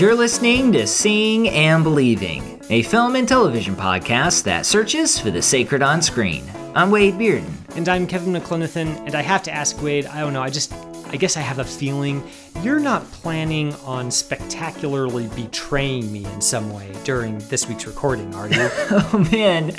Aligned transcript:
You're 0.00 0.14
listening 0.14 0.72
to 0.72 0.86
Seeing 0.86 1.50
and 1.50 1.84
Believing, 1.84 2.62
a 2.70 2.82
film 2.84 3.16
and 3.16 3.28
television 3.28 3.76
podcast 3.76 4.44
that 4.44 4.64
searches 4.64 5.18
for 5.18 5.30
the 5.30 5.42
sacred 5.42 5.82
on 5.82 6.00
screen. 6.00 6.42
I'm 6.74 6.90
Wade 6.90 7.16
Bearden. 7.16 7.52
And 7.76 7.86
I'm 7.86 8.06
Kevin 8.06 8.32
McLenithan, 8.32 9.04
and 9.04 9.14
I 9.14 9.20
have 9.20 9.42
to 9.42 9.52
ask 9.52 9.82
Wade, 9.82 10.06
I 10.06 10.20
don't 10.20 10.32
know, 10.32 10.40
I 10.40 10.48
just, 10.48 10.72
I 11.08 11.16
guess 11.16 11.36
I 11.36 11.40
have 11.40 11.58
a 11.58 11.64
feeling 11.66 12.26
you're 12.62 12.80
not 12.80 13.04
planning 13.12 13.74
on 13.84 14.10
spectacularly 14.10 15.28
betraying 15.36 16.10
me 16.10 16.24
in 16.24 16.40
some 16.40 16.72
way 16.72 16.90
during 17.04 17.36
this 17.50 17.68
week's 17.68 17.86
recording, 17.86 18.34
are 18.34 18.48
you? 18.48 18.56
oh 18.72 19.28
man, 19.30 19.74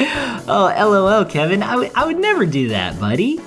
oh 0.48 0.72
lol, 0.78 1.26
Kevin, 1.26 1.64
I, 1.64 1.72
w- 1.72 1.92
I 1.96 2.06
would 2.06 2.20
never 2.20 2.46
do 2.46 2.68
that, 2.68 3.00
buddy. 3.00 3.42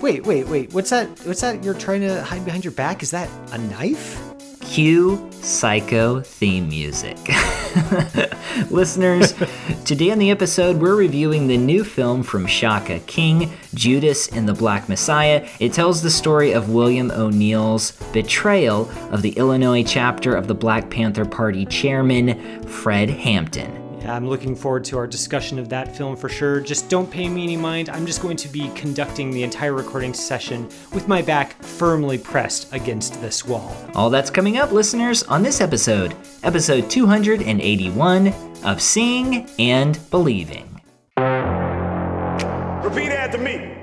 wait, 0.00 0.26
wait, 0.26 0.48
wait, 0.48 0.72
what's 0.72 0.88
that, 0.88 1.06
what's 1.26 1.42
that 1.42 1.62
you're 1.62 1.74
trying 1.74 2.00
to 2.00 2.22
hide 2.22 2.46
behind 2.46 2.64
your 2.64 2.72
back? 2.72 3.02
Is 3.02 3.10
that 3.10 3.28
a 3.52 3.58
knife? 3.58 4.31
Cue 4.72 5.28
Psycho 5.32 6.22
theme 6.22 6.66
music. 6.66 7.18
Listeners, 8.70 9.34
today 9.84 10.10
on 10.10 10.18
the 10.18 10.30
episode, 10.30 10.78
we're 10.78 10.94
reviewing 10.94 11.46
the 11.46 11.58
new 11.58 11.84
film 11.84 12.22
from 12.22 12.46
Shaka 12.46 13.00
King, 13.00 13.52
Judas 13.74 14.28
and 14.28 14.48
the 14.48 14.54
Black 14.54 14.88
Messiah. 14.88 15.46
It 15.60 15.74
tells 15.74 16.00
the 16.00 16.10
story 16.10 16.52
of 16.52 16.70
William 16.70 17.10
O'Neal's 17.10 17.92
betrayal 18.14 18.90
of 19.10 19.20
the 19.20 19.32
Illinois 19.32 19.82
chapter 19.82 20.34
of 20.34 20.46
the 20.46 20.54
Black 20.54 20.88
Panther 20.88 21.26
Party 21.26 21.66
chairman, 21.66 22.66
Fred 22.66 23.10
Hampton. 23.10 23.81
Yeah, 24.02 24.16
I'm 24.16 24.28
looking 24.28 24.56
forward 24.56 24.82
to 24.86 24.98
our 24.98 25.06
discussion 25.06 25.60
of 25.60 25.68
that 25.68 25.96
film 25.96 26.16
for 26.16 26.28
sure. 26.28 26.60
Just 26.60 26.88
don't 26.88 27.08
pay 27.08 27.28
me 27.28 27.44
any 27.44 27.56
mind. 27.56 27.88
I'm 27.88 28.04
just 28.04 28.20
going 28.20 28.36
to 28.38 28.48
be 28.48 28.68
conducting 28.74 29.30
the 29.30 29.44
entire 29.44 29.74
recording 29.74 30.12
session 30.12 30.68
with 30.92 31.06
my 31.06 31.22
back 31.22 31.62
firmly 31.62 32.18
pressed 32.18 32.72
against 32.72 33.20
this 33.20 33.44
wall. 33.44 33.76
All 33.94 34.10
that's 34.10 34.28
coming 34.28 34.58
up, 34.58 34.72
listeners, 34.72 35.22
on 35.24 35.44
this 35.44 35.60
episode, 35.60 36.16
episode 36.42 36.90
281 36.90 38.34
of 38.64 38.82
Seeing 38.82 39.48
and 39.60 40.00
Believing. 40.10 40.80
Repeat 41.16 43.12
after 43.12 43.38
me. 43.38 43.81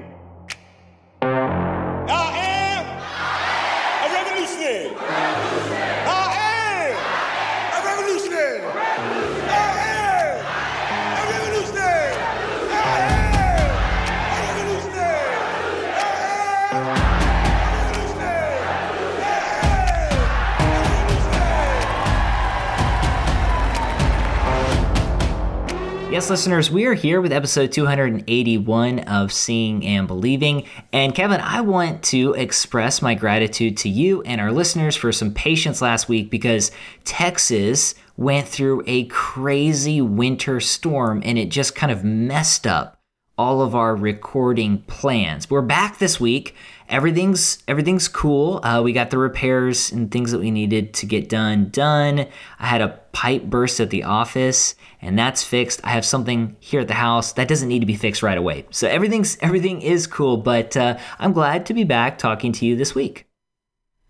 Yes, 26.20 26.30
listeners, 26.30 26.70
we 26.70 26.86
are 26.86 26.96
here 26.96 27.22
with 27.22 27.32
episode 27.32 27.72
281 27.72 29.00
of 29.00 29.32
Seeing 29.32 29.86
and 29.86 30.06
Believing. 30.06 30.66
And 30.92 31.16
Kevin, 31.16 31.40
I 31.40 31.62
want 31.62 32.04
to 32.04 32.34
express 32.34 33.02
my 33.02 33.16
gratitude 33.16 33.78
to 33.78 33.90
you 33.90 34.22
and 34.24 34.42
our 34.42 34.52
listeners 34.52 34.98
for 34.98 35.14
some 35.14 35.34
patience 35.34 35.82
last 35.82 36.10
week 36.10 36.30
because 36.30 36.72
Texas 37.06 37.96
went 38.18 38.50
through 38.50 38.84
a 38.86 39.06
crazy 39.06 40.02
winter 40.02 40.60
storm 40.60 41.22
and 41.24 41.38
it 41.38 41.52
just 41.52 41.74
kind 41.74 41.90
of 41.90 42.04
messed 42.04 42.68
up 42.68 43.00
all 43.38 43.62
of 43.62 43.74
our 43.74 43.96
recording 43.96 44.80
plans. 44.88 45.50
We're 45.50 45.62
back 45.62 46.00
this 46.00 46.20
week. 46.20 46.54
Everything's 46.90 47.64
everything's 47.68 48.08
cool. 48.08 48.60
Uh, 48.64 48.82
we 48.82 48.94
got 48.94 49.12
the 49.12 49.18
repairs 49.18 49.92
and 49.92 50.12
things 50.12 50.32
that 50.32 50.40
we 50.40 50.52
needed 50.52 50.94
to 50.96 51.06
get 51.06 51.30
done 51.30 51.70
done. 51.70 52.28
I 52.60 52.66
had 52.66 52.82
a 52.82 53.00
pipe 53.12 53.44
burst 53.44 53.80
at 53.80 53.92
the 53.92 54.04
office, 54.04 54.76
and 55.02 55.18
that's 55.18 55.44
fixed. 55.44 55.82
I 55.84 55.90
have 55.90 56.04
something 56.04 56.56
here 56.60 56.82
at 56.82 56.88
the 56.88 56.96
house 56.96 57.34
that 57.34 57.48
doesn't 57.48 57.70
need 57.70 57.80
to 57.80 57.86
be 57.86 57.96
fixed 57.96 58.24
right 58.24 58.38
away. 58.38 58.66
So 58.72 58.88
everything's 58.88 59.38
everything 59.42 59.82
is 59.82 60.08
cool. 60.08 60.38
But 60.38 60.76
uh, 60.76 60.98
I'm 61.20 61.34
glad 61.34 61.66
to 61.68 61.74
be 61.74 61.84
back 61.84 62.18
talking 62.18 62.52
to 62.54 62.66
you 62.66 62.76
this 62.76 62.96
week. 62.96 63.28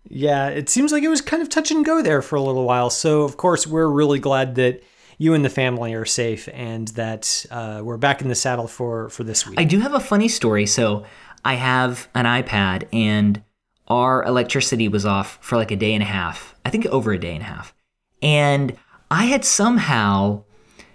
Yeah, 0.08 0.48
it 0.48 0.68
seems 0.68 0.90
like 0.90 1.02
it 1.02 1.08
was 1.08 1.20
kind 1.20 1.42
of 1.42 1.48
touch 1.48 1.70
and 1.70 1.84
go 1.84 2.02
there 2.02 2.22
for 2.22 2.36
a 2.36 2.42
little 2.42 2.64
while. 2.64 2.90
So, 2.90 3.22
of 3.22 3.36
course, 3.36 3.66
we're 3.66 3.88
really 3.88 4.18
glad 4.18 4.54
that 4.56 4.82
you 5.20 5.34
and 5.34 5.44
the 5.44 5.50
family 5.50 5.92
are 5.92 6.06
safe 6.06 6.48
and 6.54 6.88
that 6.88 7.44
uh, 7.50 7.82
we're 7.84 7.98
back 7.98 8.22
in 8.22 8.28
the 8.28 8.34
saddle 8.34 8.66
for 8.66 9.10
for 9.10 9.22
this 9.22 9.46
week. 9.46 9.60
I 9.60 9.64
do 9.64 9.78
have 9.80 9.92
a 9.92 10.00
funny 10.00 10.28
story. 10.28 10.64
So 10.64 11.04
I 11.44 11.54
have 11.54 12.08
an 12.14 12.26
iPad, 12.26 12.88
and 12.92 13.42
our 13.88 14.22
electricity 14.24 14.88
was 14.88 15.04
off 15.04 15.38
for 15.40 15.56
like 15.56 15.70
a 15.70 15.76
day 15.76 15.94
and 15.94 16.02
a 16.02 16.06
half. 16.06 16.54
I 16.64 16.70
think 16.70 16.86
over 16.86 17.12
a 17.12 17.18
day 17.18 17.34
and 17.34 17.42
a 17.42 17.46
half. 17.46 17.74
And 18.22 18.76
I 19.10 19.24
had 19.24 19.44
somehow 19.44 20.44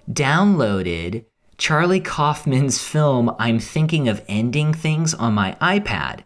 downloaded 0.09 1.25
Charlie 1.57 1.99
Kaufman's 1.99 2.81
film, 2.81 3.33
I'm 3.39 3.59
Thinking 3.59 4.07
of 4.07 4.23
Ending 4.27 4.73
Things, 4.73 5.13
on 5.13 5.33
my 5.33 5.57
iPad. 5.61 6.23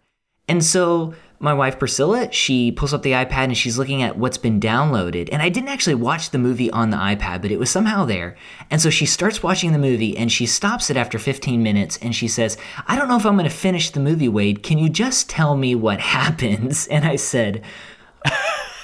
And 0.47 0.63
so 0.63 1.13
my 1.39 1.53
wife 1.53 1.79
Priscilla, 1.79 2.31
she 2.31 2.71
pulls 2.71 2.93
up 2.93 3.01
the 3.01 3.13
iPad 3.13 3.45
and 3.45 3.57
she's 3.57 3.77
looking 3.77 4.01
at 4.01 4.17
what's 4.17 4.37
been 4.37 4.59
downloaded. 4.59 5.29
And 5.31 5.41
I 5.41 5.47
didn't 5.47 5.69
actually 5.69 5.95
watch 5.95 6.31
the 6.31 6.37
movie 6.37 6.69
on 6.71 6.89
the 6.89 6.97
iPad, 6.97 7.41
but 7.41 7.51
it 7.51 7.59
was 7.59 7.69
somehow 7.69 8.03
there. 8.03 8.35
And 8.69 8.81
so 8.81 8.89
she 8.89 9.05
starts 9.05 9.41
watching 9.41 9.71
the 9.71 9.79
movie 9.79 10.17
and 10.17 10.29
she 10.29 10.45
stops 10.45 10.89
it 10.89 10.97
after 10.97 11.17
15 11.17 11.63
minutes 11.63 11.97
and 12.01 12.13
she 12.13 12.27
says, 12.27 12.57
I 12.87 12.97
don't 12.97 13.07
know 13.07 13.15
if 13.15 13.25
I'm 13.25 13.35
going 13.35 13.49
to 13.49 13.55
finish 13.55 13.89
the 13.89 14.01
movie, 14.01 14.27
Wade. 14.27 14.63
Can 14.63 14.77
you 14.77 14.89
just 14.89 15.29
tell 15.29 15.55
me 15.55 15.75
what 15.75 15.99
happens? 16.01 16.87
And 16.87 17.05
I 17.05 17.15
said, 17.15 17.63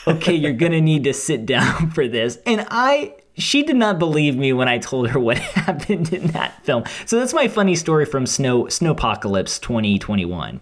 okay, 0.07 0.33
you're 0.33 0.53
going 0.53 0.71
to 0.71 0.81
need 0.81 1.03
to 1.03 1.13
sit 1.13 1.45
down 1.45 1.91
for 1.91 2.07
this. 2.07 2.37
And 2.45 2.65
I 2.71 3.15
she 3.37 3.63
did 3.63 3.75
not 3.75 3.99
believe 3.99 4.37
me 4.37 4.53
when 4.53 4.69
I 4.69 4.77
told 4.77 5.09
her 5.09 5.19
what 5.19 5.37
happened 5.37 6.13
in 6.13 6.27
that 6.27 6.63
film. 6.63 6.85
So 7.05 7.19
that's 7.19 7.33
my 7.33 7.49
funny 7.49 7.75
story 7.75 8.05
from 8.05 8.25
Snow 8.25 8.63
Snowpocalypse 8.65 9.59
2021. 9.59 10.61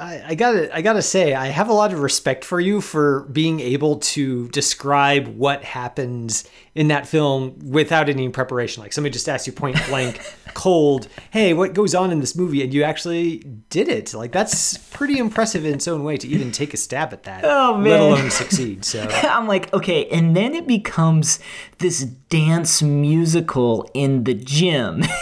I, 0.00 0.22
I 0.28 0.34
gotta 0.34 0.74
I 0.74 0.80
gotta 0.80 1.02
say 1.02 1.34
I 1.34 1.48
have 1.48 1.68
a 1.68 1.74
lot 1.74 1.92
of 1.92 2.00
respect 2.00 2.44
for 2.44 2.58
you 2.58 2.80
for 2.80 3.20
being 3.30 3.60
able 3.60 3.98
to 3.98 4.48
describe 4.48 5.28
what 5.28 5.62
happens 5.62 6.48
in 6.74 6.88
that 6.88 7.06
film 7.06 7.58
without 7.58 8.08
any 8.08 8.28
preparation. 8.30 8.82
Like 8.82 8.94
somebody 8.94 9.12
just 9.12 9.28
asked 9.28 9.46
you 9.46 9.52
point 9.52 9.76
blank, 9.88 10.20
cold, 10.54 11.08
hey, 11.30 11.52
what 11.52 11.74
goes 11.74 11.94
on 11.94 12.10
in 12.10 12.20
this 12.20 12.34
movie, 12.34 12.62
and 12.62 12.72
you 12.72 12.82
actually 12.82 13.38
did 13.68 13.88
it. 13.88 14.14
Like 14.14 14.32
that's 14.32 14.78
pretty 14.78 15.18
impressive 15.18 15.66
in 15.66 15.74
its 15.74 15.86
own 15.86 16.02
way 16.02 16.16
to 16.16 16.26
even 16.26 16.50
take 16.50 16.72
a 16.72 16.78
stab 16.78 17.12
at 17.12 17.24
that. 17.24 17.44
Oh, 17.44 17.74
let 17.74 17.82
man. 17.82 18.00
alone 18.00 18.30
succeed. 18.30 18.86
So 18.86 19.02
I'm 19.10 19.46
like, 19.46 19.72
okay, 19.74 20.06
and 20.06 20.34
then 20.34 20.54
it 20.54 20.66
becomes 20.66 21.40
this 21.78 22.04
dance 22.04 22.82
musical 22.82 23.90
in 23.92 24.24
the 24.24 24.34
gym. 24.34 25.02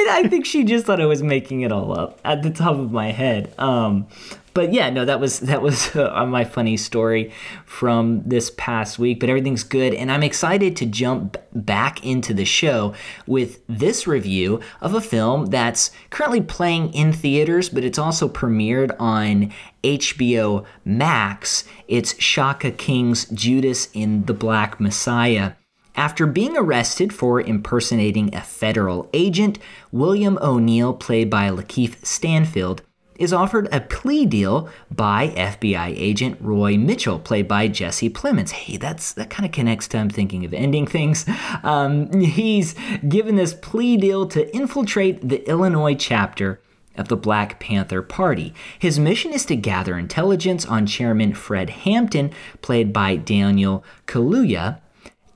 and 0.00 0.10
I 0.10 0.28
think 0.28 0.46
she 0.46 0.64
just 0.64 0.86
thought 0.86 1.00
I 1.00 1.06
was 1.06 1.22
making 1.22 1.62
it 1.62 1.72
all 1.72 1.98
up 1.98 2.20
at 2.24 2.42
the 2.42 2.50
top 2.50 2.76
of 2.76 2.92
my 2.92 3.12
head. 3.12 3.52
Um, 3.58 4.06
but 4.52 4.72
yeah, 4.72 4.90
no, 4.90 5.04
that 5.04 5.20
was 5.20 5.40
that 5.40 5.62
was 5.62 5.94
uh, 5.96 6.26
my 6.26 6.44
funny 6.44 6.76
story 6.76 7.32
from 7.64 8.22
this 8.24 8.50
past 8.56 8.98
week. 8.98 9.20
But 9.20 9.28
everything's 9.28 9.62
good, 9.62 9.94
and 9.94 10.10
I'm 10.10 10.22
excited 10.22 10.76
to 10.76 10.86
jump 10.86 11.36
back 11.52 12.04
into 12.04 12.34
the 12.34 12.44
show 12.44 12.94
with 13.26 13.60
this 13.68 14.06
review 14.06 14.60
of 14.80 14.94
a 14.94 15.00
film 15.00 15.46
that's 15.46 15.90
currently 16.10 16.40
playing 16.40 16.92
in 16.94 17.12
theaters, 17.12 17.68
but 17.68 17.84
it's 17.84 17.98
also 17.98 18.28
premiered 18.28 18.94
on 18.98 19.52
HBO 19.84 20.64
Max. 20.84 21.64
It's 21.88 22.20
Shaka 22.20 22.70
King's 22.70 23.26
Judas 23.26 23.88
and 23.94 24.26
the 24.26 24.34
Black 24.34 24.80
Messiah. 24.80 25.52
After 26.00 26.24
being 26.24 26.56
arrested 26.56 27.12
for 27.12 27.42
impersonating 27.42 28.34
a 28.34 28.40
federal 28.40 29.10
agent, 29.12 29.58
William 29.92 30.38
O'Neal, 30.40 30.94
played 30.94 31.28
by 31.28 31.50
LaKeith 31.50 32.06
Stanfield, 32.06 32.80
is 33.18 33.34
offered 33.34 33.68
a 33.70 33.82
plea 33.82 34.24
deal 34.24 34.70
by 34.90 35.28
FBI 35.36 35.92
agent 35.94 36.38
Roy 36.40 36.78
Mitchell, 36.78 37.18
played 37.18 37.46
by 37.46 37.68
Jesse 37.68 38.08
Plemons. 38.08 38.52
Hey, 38.52 38.78
that's 38.78 39.12
that 39.12 39.28
kind 39.28 39.44
of 39.44 39.52
connects 39.52 39.88
to 39.88 39.98
I'm 39.98 40.08
thinking 40.08 40.46
of 40.46 40.54
ending 40.54 40.86
things. 40.86 41.26
Um, 41.62 42.10
he's 42.18 42.74
given 43.06 43.36
this 43.36 43.52
plea 43.52 43.98
deal 43.98 44.26
to 44.28 44.50
infiltrate 44.56 45.28
the 45.28 45.46
Illinois 45.46 45.96
chapter 45.96 46.62
of 46.96 47.08
the 47.08 47.16
Black 47.16 47.60
Panther 47.60 48.00
Party. 48.00 48.54
His 48.78 48.98
mission 48.98 49.34
is 49.34 49.44
to 49.44 49.54
gather 49.54 49.98
intelligence 49.98 50.64
on 50.64 50.86
Chairman 50.86 51.34
Fred 51.34 51.68
Hampton, 51.68 52.32
played 52.62 52.90
by 52.90 53.16
Daniel 53.16 53.84
Kaluuya, 54.06 54.80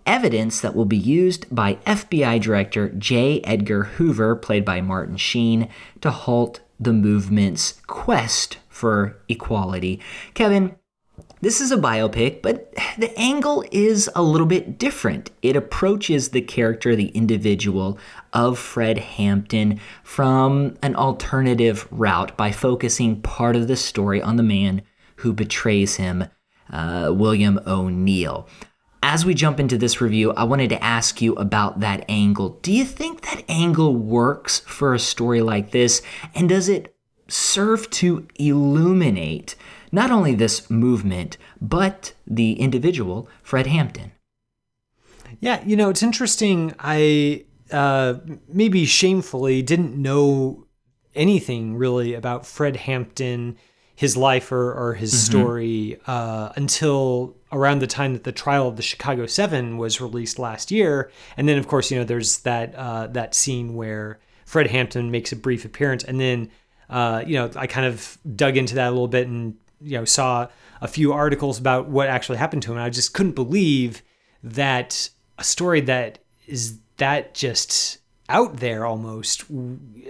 evidence 0.06 0.60
that 0.60 0.74
will 0.74 0.84
be 0.84 0.96
used 0.96 1.46
by 1.54 1.74
FBI 1.86 2.40
Director 2.40 2.90
J. 2.90 3.40
Edgar 3.42 3.84
Hoover, 3.84 4.36
played 4.36 4.64
by 4.64 4.80
Martin 4.80 5.16
Sheen, 5.16 5.68
to 6.00 6.10
halt 6.10 6.60
the 6.78 6.92
movement's 6.92 7.80
quest 7.86 8.58
for 8.68 9.16
equality. 9.28 10.00
Kevin, 10.34 10.74
this 11.40 11.60
is 11.60 11.70
a 11.70 11.76
biopic, 11.76 12.40
but 12.42 12.72
the 12.98 13.12
angle 13.18 13.64
is 13.70 14.10
a 14.14 14.22
little 14.22 14.46
bit 14.46 14.78
different. 14.78 15.30
It 15.42 15.56
approaches 15.56 16.30
the 16.30 16.40
character, 16.40 16.96
the 16.96 17.08
individual 17.08 17.98
of 18.32 18.58
Fred 18.58 18.98
Hampton 18.98 19.78
from 20.02 20.76
an 20.82 20.96
alternative 20.96 21.86
route 21.90 22.36
by 22.36 22.50
focusing 22.50 23.20
part 23.20 23.56
of 23.56 23.68
the 23.68 23.76
story 23.76 24.22
on 24.22 24.36
the 24.36 24.42
man 24.42 24.82
who 25.16 25.32
betrays 25.32 25.96
him, 25.96 26.24
uh, 26.70 27.12
William 27.14 27.60
O'Neal. 27.66 28.48
As 29.06 29.26
we 29.26 29.34
jump 29.34 29.60
into 29.60 29.76
this 29.76 30.00
review, 30.00 30.32
I 30.32 30.44
wanted 30.44 30.70
to 30.70 30.82
ask 30.82 31.20
you 31.20 31.34
about 31.34 31.80
that 31.80 32.06
angle. 32.08 32.58
Do 32.62 32.72
you 32.72 32.86
think 32.86 33.20
that 33.20 33.44
angle 33.50 33.94
works 33.94 34.60
for 34.60 34.94
a 34.94 34.98
story 34.98 35.42
like 35.42 35.72
this? 35.72 36.00
And 36.34 36.48
does 36.48 36.70
it 36.70 36.96
serve 37.28 37.90
to 37.90 38.26
illuminate 38.36 39.56
not 39.92 40.10
only 40.10 40.34
this 40.34 40.70
movement, 40.70 41.36
but 41.60 42.14
the 42.26 42.54
individual, 42.54 43.28
Fred 43.42 43.66
Hampton? 43.66 44.12
Yeah, 45.38 45.62
you 45.66 45.76
know, 45.76 45.90
it's 45.90 46.02
interesting. 46.02 46.74
I 46.78 47.44
uh, 47.70 48.14
maybe 48.48 48.86
shamefully 48.86 49.60
didn't 49.60 50.00
know 50.00 50.66
anything 51.14 51.76
really 51.76 52.14
about 52.14 52.46
Fred 52.46 52.76
Hampton, 52.76 53.58
his 53.94 54.16
life 54.16 54.50
or, 54.50 54.72
or 54.72 54.94
his 54.94 55.12
Mm-hmm. 55.12 55.30
story 55.30 56.00
uh, 56.06 56.52
until 56.56 57.36
around 57.54 57.78
the 57.78 57.86
time 57.86 58.12
that 58.12 58.24
the 58.24 58.32
trial 58.32 58.68
of 58.68 58.76
the 58.76 58.82
Chicago 58.82 59.26
Seven 59.26 59.78
was 59.78 60.00
released 60.00 60.38
last 60.38 60.70
year. 60.70 61.10
And 61.36 61.48
then, 61.48 61.56
of 61.58 61.68
course, 61.68 61.90
you 61.90 61.98
know, 61.98 62.04
there's 62.04 62.40
that 62.40 62.74
uh, 62.74 63.06
that 63.08 63.34
scene 63.34 63.74
where 63.74 64.18
Fred 64.44 64.66
Hampton 64.66 65.10
makes 65.10 65.32
a 65.32 65.36
brief 65.36 65.64
appearance, 65.64 66.04
and 66.04 66.20
then 66.20 66.50
uh, 66.90 67.22
you 67.26 67.34
know, 67.34 67.50
I 67.56 67.66
kind 67.66 67.86
of 67.86 68.18
dug 68.36 68.56
into 68.56 68.74
that 68.76 68.88
a 68.88 68.90
little 68.90 69.08
bit 69.08 69.26
and 69.26 69.56
you 69.80 69.98
know 69.98 70.04
saw 70.04 70.48
a 70.80 70.88
few 70.88 71.12
articles 71.12 71.58
about 71.58 71.88
what 71.88 72.08
actually 72.08 72.38
happened 72.38 72.62
to 72.64 72.72
him. 72.72 72.78
And 72.78 72.84
I 72.84 72.90
just 72.90 73.14
couldn't 73.14 73.32
believe 73.32 74.02
that 74.42 75.08
a 75.38 75.44
story 75.44 75.80
that 75.82 76.18
is 76.46 76.78
that 76.98 77.34
just 77.34 77.98
out 78.28 78.58
there 78.58 78.84
almost. 78.84 79.44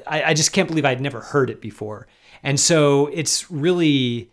I, 0.06 0.25
I 0.25 0.35
just 0.35 0.52
can't 0.52 0.69
believe 0.69 0.85
I'd 0.85 1.00
never 1.00 1.20
heard 1.20 1.50
it 1.50 1.61
before. 1.61 2.06
And 2.43 2.58
so 2.61 3.06
it's 3.08 3.50
really 3.50 4.31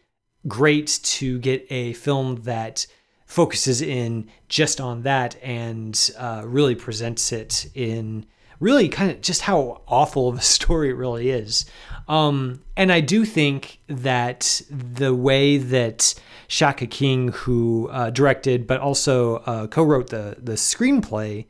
great 0.47 0.99
to 1.03 1.39
get 1.39 1.65
a 1.69 1.93
film 1.93 2.41
that 2.43 2.87
focuses 3.31 3.81
in 3.81 4.29
just 4.49 4.81
on 4.81 5.03
that 5.03 5.41
and 5.41 6.11
uh, 6.17 6.43
really 6.45 6.75
presents 6.75 7.31
it 7.31 7.65
in 7.73 8.25
really 8.59 8.89
kind 8.89 9.09
of 9.09 9.21
just 9.21 9.43
how 9.43 9.81
awful 9.87 10.27
of 10.27 10.37
a 10.37 10.41
story 10.57 10.89
it 10.89 10.97
really 10.97 11.29
is. 11.29 11.65
Um, 12.09 12.61
and 12.75 12.91
I 12.91 12.99
do 12.99 13.23
think 13.23 13.79
that 13.87 14.61
the 14.69 15.15
way 15.15 15.57
that 15.57 16.13
Shaka 16.49 16.85
King, 16.85 17.29
who 17.29 17.87
uh, 17.93 18.09
directed 18.09 18.67
but 18.67 18.81
also 18.81 19.37
uh, 19.37 19.67
co-wrote 19.67 20.09
the 20.09 20.35
the 20.37 20.53
screenplay, 20.53 21.45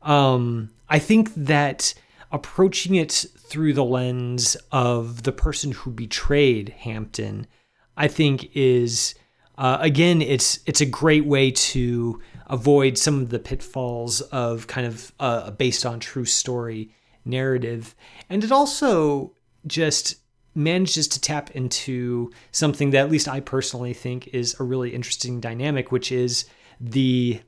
um, 0.00 0.70
I 0.88 0.98
think 0.98 1.34
that 1.34 1.92
approaching 2.32 2.94
it 2.94 3.26
through 3.36 3.74
the 3.74 3.84
lens 3.84 4.56
of 4.72 5.24
the 5.24 5.32
person 5.32 5.72
who 5.72 5.90
betrayed 5.90 6.70
Hampton, 6.70 7.46
I 7.94 8.08
think 8.08 8.56
is 8.56 9.14
uh, 9.58 9.78
again 9.80 10.22
it's 10.22 10.60
it's 10.66 10.80
a 10.80 10.86
great 10.86 11.26
way 11.26 11.50
to 11.50 12.20
avoid 12.48 12.96
some 12.96 13.20
of 13.20 13.30
the 13.30 13.38
pitfalls 13.38 14.20
of 14.20 14.66
kind 14.66 14.86
of 14.86 15.12
uh, 15.18 15.44
a 15.46 15.50
based 15.50 15.84
on 15.84 16.00
true 16.00 16.24
story 16.24 16.90
narrative, 17.24 17.94
and 18.30 18.44
it 18.44 18.52
also 18.52 19.34
just 19.66 20.16
manages 20.54 21.06
to 21.06 21.20
tap 21.20 21.50
into 21.50 22.30
something 22.50 22.90
that 22.90 23.04
at 23.04 23.10
least 23.10 23.28
I 23.28 23.40
personally 23.40 23.92
think 23.92 24.28
is 24.28 24.58
a 24.58 24.64
really 24.64 24.94
interesting 24.94 25.38
dynamic, 25.40 25.92
which 25.92 26.10
is 26.10 26.46
the 26.80 27.40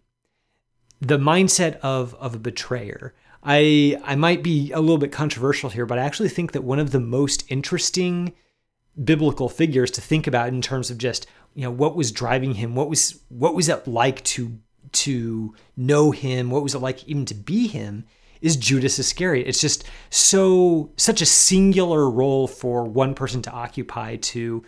the 1.00 1.18
mindset 1.18 1.78
of 1.78 2.14
of 2.16 2.34
a 2.34 2.38
betrayer. 2.38 3.14
I 3.42 4.00
I 4.04 4.16
might 4.16 4.42
be 4.42 4.72
a 4.72 4.80
little 4.80 4.98
bit 4.98 5.12
controversial 5.12 5.70
here, 5.70 5.86
but 5.86 5.98
I 5.98 6.02
actually 6.02 6.28
think 6.28 6.52
that 6.52 6.64
one 6.64 6.78
of 6.78 6.90
the 6.90 7.00
most 7.00 7.44
interesting 7.48 8.34
biblical 9.02 9.48
figures 9.48 9.92
to 9.92 10.00
think 10.00 10.26
about 10.26 10.48
in 10.48 10.60
terms 10.60 10.90
of 10.90 10.98
just 10.98 11.26
you 11.54 11.62
know 11.62 11.70
what 11.70 11.96
was 11.96 12.12
driving 12.12 12.54
him, 12.54 12.74
what 12.74 12.88
was 12.88 13.20
what 13.28 13.54
was 13.54 13.68
it 13.68 13.86
like 13.86 14.22
to 14.24 14.58
to 14.92 15.54
know 15.76 16.10
him, 16.10 16.50
what 16.50 16.62
was 16.62 16.74
it 16.74 16.78
like 16.78 17.06
even 17.08 17.24
to 17.26 17.34
be 17.34 17.66
him, 17.66 18.04
is 18.40 18.56
Judas 18.56 18.98
Iscariot. 18.98 19.46
It's 19.46 19.60
just 19.60 19.84
so 20.10 20.92
such 20.96 21.20
a 21.20 21.26
singular 21.26 22.08
role 22.08 22.46
for 22.46 22.84
one 22.84 23.14
person 23.14 23.42
to 23.42 23.50
occupy 23.50 24.16
to 24.16 24.64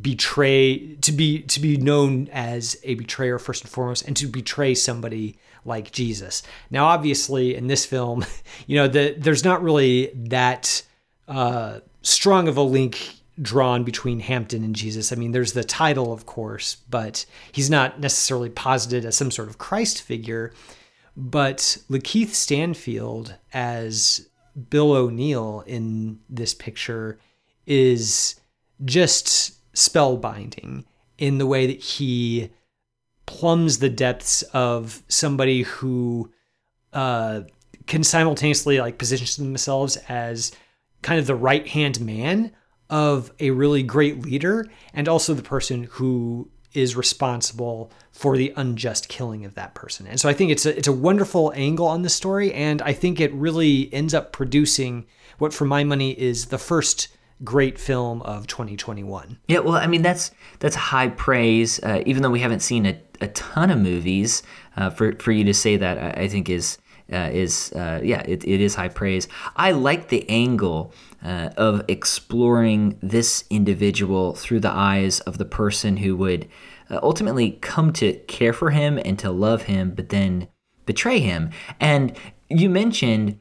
betray 0.00 0.94
to 0.96 1.12
be 1.12 1.42
to 1.42 1.60
be 1.60 1.76
known 1.76 2.28
as 2.32 2.78
a 2.84 2.94
betrayer 2.94 3.38
first 3.38 3.62
and 3.62 3.70
foremost 3.70 4.06
and 4.06 4.16
to 4.16 4.26
betray 4.26 4.74
somebody 4.74 5.38
like 5.64 5.92
Jesus. 5.92 6.42
Now 6.70 6.86
obviously 6.86 7.54
in 7.54 7.66
this 7.66 7.84
film, 7.84 8.24
you 8.66 8.76
know, 8.76 8.88
the 8.88 9.14
there's 9.18 9.44
not 9.44 9.62
really 9.62 10.12
that 10.14 10.82
uh 11.28 11.80
strong 12.02 12.48
of 12.48 12.56
a 12.56 12.62
link 12.62 13.19
drawn 13.40 13.84
between 13.84 14.20
Hampton 14.20 14.64
and 14.64 14.74
Jesus. 14.74 15.12
I 15.12 15.16
mean, 15.16 15.32
there's 15.32 15.52
the 15.52 15.64
title 15.64 16.12
of 16.12 16.26
course, 16.26 16.76
but 16.88 17.24
he's 17.52 17.70
not 17.70 18.00
necessarily 18.00 18.50
posited 18.50 19.04
as 19.04 19.16
some 19.16 19.30
sort 19.30 19.48
of 19.48 19.58
Christ 19.58 20.02
figure. 20.02 20.52
But 21.16 21.78
LaKeith 21.88 22.28
Stanfield 22.28 23.34
as 23.52 24.28
Bill 24.68 24.92
O'Neal 24.92 25.64
in 25.66 26.20
this 26.28 26.54
picture 26.54 27.18
is 27.66 28.40
just 28.84 29.56
spellbinding 29.74 30.84
in 31.18 31.38
the 31.38 31.46
way 31.46 31.66
that 31.66 31.80
he 31.80 32.50
plumbs 33.26 33.78
the 33.78 33.90
depths 33.90 34.42
of 34.54 35.02
somebody 35.08 35.62
who 35.62 36.32
uh, 36.92 37.42
can 37.86 38.02
simultaneously 38.02 38.80
like 38.80 38.98
position 38.98 39.44
themselves 39.44 39.96
as 40.08 40.52
kind 41.02 41.20
of 41.20 41.26
the 41.26 41.34
right 41.34 41.66
hand 41.68 42.00
man 42.00 42.52
of 42.90 43.32
a 43.40 43.50
really 43.50 43.82
great 43.82 44.20
leader 44.20 44.66
and 44.92 45.08
also 45.08 45.32
the 45.32 45.42
person 45.42 45.84
who 45.92 46.50
is 46.74 46.94
responsible 46.94 47.90
for 48.12 48.36
the 48.36 48.52
unjust 48.56 49.08
killing 49.08 49.44
of 49.44 49.54
that 49.54 49.74
person. 49.74 50.06
And 50.06 50.20
so 50.20 50.28
I 50.28 50.32
think 50.32 50.50
it's 50.50 50.66
a, 50.66 50.76
it's 50.76 50.88
a 50.88 50.92
wonderful 50.92 51.52
angle 51.56 51.86
on 51.86 52.02
the 52.02 52.08
story 52.08 52.52
and 52.52 52.82
I 52.82 52.92
think 52.92 53.20
it 53.20 53.32
really 53.32 53.92
ends 53.92 54.14
up 54.14 54.32
producing 54.32 55.06
what 55.38 55.54
for 55.54 55.64
my 55.64 55.84
money 55.84 56.12
is 56.12 56.46
the 56.46 56.58
first 56.58 57.08
great 57.42 57.78
film 57.78 58.22
of 58.22 58.46
2021. 58.46 59.38
Yeah, 59.48 59.60
well, 59.60 59.74
I 59.74 59.86
mean 59.86 60.02
that's 60.02 60.30
that's 60.58 60.76
high 60.76 61.08
praise. 61.08 61.82
Uh, 61.82 62.02
even 62.06 62.22
though 62.22 62.30
we 62.30 62.40
haven't 62.40 62.60
seen 62.60 62.86
a, 62.86 63.00
a 63.20 63.28
ton 63.28 63.70
of 63.70 63.78
movies, 63.78 64.42
uh, 64.76 64.90
for 64.90 65.14
for 65.16 65.32
you 65.32 65.44
to 65.44 65.54
say 65.54 65.76
that, 65.76 65.98
I, 65.98 66.24
I 66.24 66.28
think 66.28 66.50
is 66.50 66.78
uh, 67.12 67.30
is 67.32 67.72
uh, 67.72 68.00
yeah, 68.02 68.22
it, 68.26 68.44
it 68.44 68.60
is 68.60 68.74
high 68.74 68.88
praise. 68.88 69.28
I 69.56 69.72
like 69.72 70.08
the 70.08 70.28
angle 70.28 70.92
uh, 71.24 71.50
of 71.56 71.82
exploring 71.88 72.98
this 73.02 73.44
individual 73.50 74.34
through 74.34 74.60
the 74.60 74.70
eyes 74.70 75.20
of 75.20 75.38
the 75.38 75.44
person 75.44 75.98
who 75.98 76.16
would 76.16 76.48
uh, 76.90 77.00
ultimately 77.02 77.52
come 77.60 77.92
to 77.94 78.14
care 78.20 78.52
for 78.52 78.70
him 78.70 78.98
and 79.04 79.18
to 79.18 79.30
love 79.30 79.62
him, 79.62 79.92
but 79.94 80.08
then 80.08 80.48
betray 80.86 81.20
him. 81.20 81.50
And 81.78 82.16
you 82.48 82.68
mentioned 82.68 83.38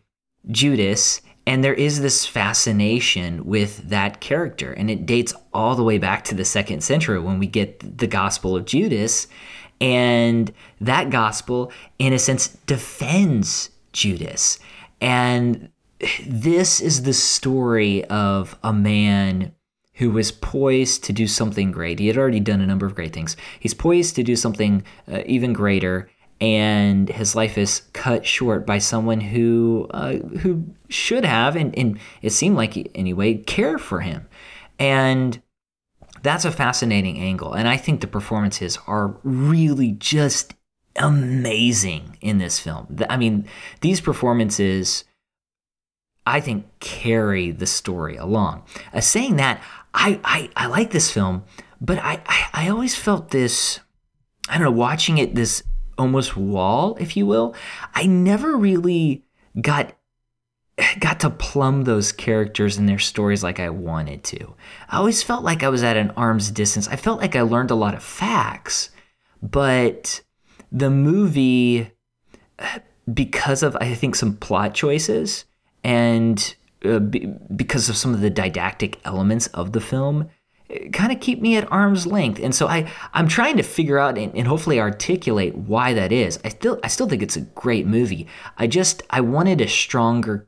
Judas 0.49 1.21
and 1.49 1.63
there 1.63 1.73
is 1.73 2.01
this 2.01 2.27
fascination 2.27 3.43
with 3.43 3.89
that 3.89 4.21
character. 4.21 4.71
And 4.71 4.91
it 4.91 5.07
dates 5.07 5.33
all 5.51 5.75
the 5.75 5.83
way 5.83 5.97
back 5.97 6.23
to 6.25 6.35
the 6.35 6.45
second 6.45 6.81
century 6.83 7.19
when 7.19 7.39
we 7.39 7.47
get 7.47 7.97
the 7.97 8.05
Gospel 8.05 8.55
of 8.55 8.65
Judas. 8.65 9.27
And 9.81 10.51
that 10.81 11.09
gospel, 11.09 11.71
in 11.97 12.13
a 12.13 12.19
sense, 12.19 12.49
defends 12.65 13.69
Judas. 13.93 14.59
And 15.01 15.69
this 16.25 16.81
is 16.81 17.03
the 17.03 17.13
story 17.13 18.03
of 18.05 18.57
a 18.63 18.73
man 18.73 19.53
who 19.95 20.11
was 20.11 20.31
poised 20.31 21.03
to 21.05 21.13
do 21.13 21.27
something 21.27 21.71
great. 21.71 21.99
He 21.99 22.07
had 22.07 22.17
already 22.17 22.39
done 22.39 22.61
a 22.61 22.67
number 22.67 22.85
of 22.85 22.95
great 22.95 23.13
things. 23.13 23.35
He's 23.59 23.73
poised 23.73 24.15
to 24.15 24.23
do 24.23 24.35
something 24.35 24.83
uh, 25.11 25.23
even 25.25 25.53
greater 25.53 26.09
and 26.41 27.09
his 27.09 27.35
life 27.35 27.57
is 27.57 27.81
cut 27.93 28.25
short 28.25 28.65
by 28.65 28.77
someone 28.77 29.19
who 29.19 29.87
uh, 29.91 30.13
who 30.39 30.63
should 30.87 31.25
have 31.25 31.55
and, 31.55 31.77
and 31.77 31.99
it 32.21 32.31
seemed 32.31 32.55
like 32.55 32.89
anyway 32.95 33.35
care 33.35 33.77
for 33.77 33.99
him 34.01 34.27
and 34.77 35.41
that's 36.21 36.45
a 36.45 36.51
fascinating 36.51 37.17
angle 37.19 37.53
and 37.53 37.67
i 37.67 37.77
think 37.77 38.01
the 38.01 38.07
performances 38.07 38.77
are 38.87 39.17
really 39.23 39.91
just 39.91 40.53
amazing 40.95 42.17
in 42.21 42.37
this 42.37 42.59
film 42.59 42.97
i 43.09 43.17
mean 43.17 43.47
these 43.81 44.01
performances 44.01 45.03
i 46.25 46.39
think 46.39 46.65
carry 46.79 47.51
the 47.51 47.67
story 47.67 48.15
along 48.17 48.63
uh, 48.93 48.99
saying 48.99 49.35
that 49.37 49.61
I, 49.93 50.19
I 50.23 50.49
i 50.55 50.67
like 50.67 50.91
this 50.91 51.11
film 51.11 51.43
but 51.79 51.97
I, 51.99 52.21
I 52.25 52.65
i 52.65 52.69
always 52.69 52.95
felt 52.95 53.31
this 53.31 53.79
i 54.49 54.55
don't 54.55 54.63
know 54.63 54.71
watching 54.71 55.17
it 55.17 55.35
this 55.35 55.63
almost 55.99 56.35
wall, 56.35 56.97
if 56.99 57.15
you 57.15 57.27
will. 57.27 57.53
I 57.93 58.07
never 58.07 58.55
really 58.55 59.25
got 59.59 59.93
got 60.99 61.19
to 61.21 61.29
plumb 61.29 61.83
those 61.83 62.11
characters 62.11 62.77
and 62.77 62.87
their 62.87 62.99
stories 62.99 63.43
like 63.43 63.59
I 63.59 63.69
wanted 63.69 64.23
to. 64.25 64.55
I 64.89 64.97
always 64.97 65.23
felt 65.23 65.43
like 65.43 65.63
I 65.63 65.69
was 65.69 65.83
at 65.83 65.97
an 65.97 66.11
arm's 66.11 66.51
distance. 66.51 66.87
I 66.87 66.95
felt 66.95 67.19
like 67.19 67.35
I 67.35 67.41
learned 67.41 67.71
a 67.71 67.75
lot 67.75 67.95
of 67.95 68.03
facts, 68.03 68.89
but 69.41 70.21
the 70.71 70.89
movie, 70.89 71.91
because 73.11 73.63
of 73.63 73.75
I 73.77 73.93
think 73.93 74.15
some 74.15 74.35
plot 74.37 74.73
choices 74.73 75.45
and 75.83 76.55
uh, 76.85 76.99
be, 76.99 77.25
because 77.55 77.89
of 77.89 77.97
some 77.97 78.13
of 78.13 78.21
the 78.21 78.29
didactic 78.29 78.99
elements 79.05 79.47
of 79.47 79.73
the 79.73 79.81
film, 79.81 80.29
kind 80.93 81.11
of 81.11 81.19
keep 81.19 81.41
me 81.41 81.57
at 81.57 81.71
arm's 81.71 82.05
length. 82.05 82.39
And 82.39 82.53
so 82.53 82.67
I 82.67 82.89
I'm 83.13 83.27
trying 83.27 83.57
to 83.57 83.63
figure 83.63 83.97
out 83.97 84.17
and, 84.17 84.35
and 84.35 84.47
hopefully 84.47 84.79
articulate 84.79 85.55
why 85.55 85.93
that 85.93 86.11
is. 86.11 86.39
I 86.43 86.49
still 86.49 86.79
I 86.83 86.87
still 86.87 87.09
think 87.09 87.23
it's 87.23 87.37
a 87.37 87.41
great 87.41 87.87
movie. 87.87 88.27
I 88.57 88.67
just 88.67 89.03
I 89.09 89.21
wanted 89.21 89.61
a 89.61 89.67
stronger 89.67 90.47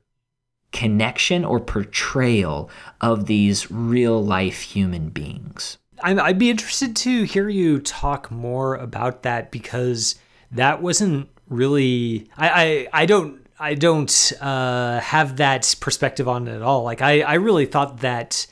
connection 0.71 1.43
or 1.43 1.59
portrayal 1.59 2.69
of 3.01 3.25
these 3.25 3.69
real 3.69 4.23
life 4.23 4.61
human 4.61 5.09
beings. 5.09 5.77
I'd 6.03 6.39
be 6.39 6.49
interested 6.49 6.95
to 6.97 7.23
hear 7.23 7.47
you 7.47 7.79
talk 7.79 8.31
more 8.31 8.75
about 8.75 9.23
that 9.23 9.51
because 9.51 10.15
that 10.51 10.81
wasn't 10.81 11.29
really. 11.47 12.27
I 12.37 12.49
I, 12.49 13.01
I 13.01 13.05
don't 13.05 13.45
I 13.59 13.75
don't 13.75 14.33
uh, 14.41 14.99
have 14.99 15.37
that 15.37 15.75
perspective 15.79 16.27
on 16.27 16.47
it 16.47 16.55
at 16.55 16.61
all. 16.61 16.83
Like 16.83 17.01
I 17.01 17.21
I 17.21 17.33
really 17.35 17.65
thought 17.65 17.99
that 17.99 18.47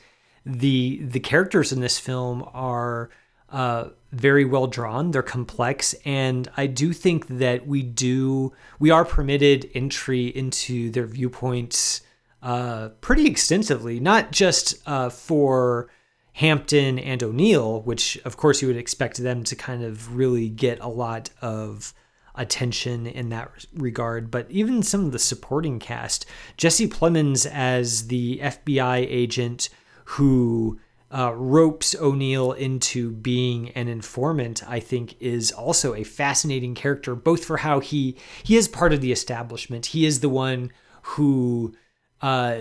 the 0.46 1.00
the 1.02 1.20
characters 1.20 1.72
in 1.72 1.80
this 1.80 1.98
film 1.98 2.48
are. 2.52 3.10
Uh, 3.48 3.88
very 4.12 4.44
well 4.44 4.68
drawn. 4.68 5.10
They're 5.10 5.22
complex, 5.22 5.92
and 6.04 6.48
I 6.56 6.68
do 6.68 6.92
think 6.92 7.26
that 7.28 7.66
we 7.66 7.82
do 7.82 8.52
we 8.78 8.90
are 8.90 9.04
permitted 9.04 9.68
entry 9.74 10.26
into 10.26 10.90
their 10.90 11.06
viewpoints 11.06 12.02
uh, 12.42 12.90
pretty 13.00 13.26
extensively, 13.26 14.00
not 14.00 14.32
just 14.32 14.76
uh, 14.86 15.10
for 15.10 15.90
Hampton 16.34 16.98
and 16.98 17.22
O'Neal, 17.22 17.82
which 17.82 18.18
of 18.24 18.36
course 18.36 18.62
you 18.62 18.68
would 18.68 18.76
expect 18.76 19.18
them 19.18 19.44
to 19.44 19.56
kind 19.56 19.82
of 19.82 20.16
really 20.16 20.48
get 20.48 20.80
a 20.80 20.88
lot 20.88 21.30
of 21.42 21.92
attention 22.34 23.06
in 23.06 23.28
that 23.30 23.66
regard, 23.74 24.30
but 24.30 24.50
even 24.50 24.82
some 24.82 25.04
of 25.04 25.12
the 25.12 25.18
supporting 25.18 25.78
cast. 25.78 26.24
Jesse 26.56 26.88
Plemons 26.88 27.44
as 27.46 28.08
the 28.08 28.38
FBI 28.38 29.06
agent 29.08 29.68
who 30.04 30.80
uh, 31.12 31.34
ropes 31.34 31.94
O'Neal 32.00 32.52
into 32.52 33.10
being 33.10 33.70
an 33.70 33.88
informant, 33.88 34.62
I 34.66 34.78
think, 34.80 35.20
is 35.20 35.50
also 35.50 35.94
a 35.94 36.04
fascinating 36.04 36.74
character, 36.74 37.14
both 37.14 37.44
for 37.44 37.58
how 37.58 37.80
he 37.80 38.16
he 38.42 38.56
is 38.56 38.68
part 38.68 38.92
of 38.92 39.00
the 39.00 39.12
establishment. 39.12 39.86
He 39.86 40.06
is 40.06 40.20
the 40.20 40.28
one 40.28 40.70
who, 41.02 41.74
uh, 42.20 42.58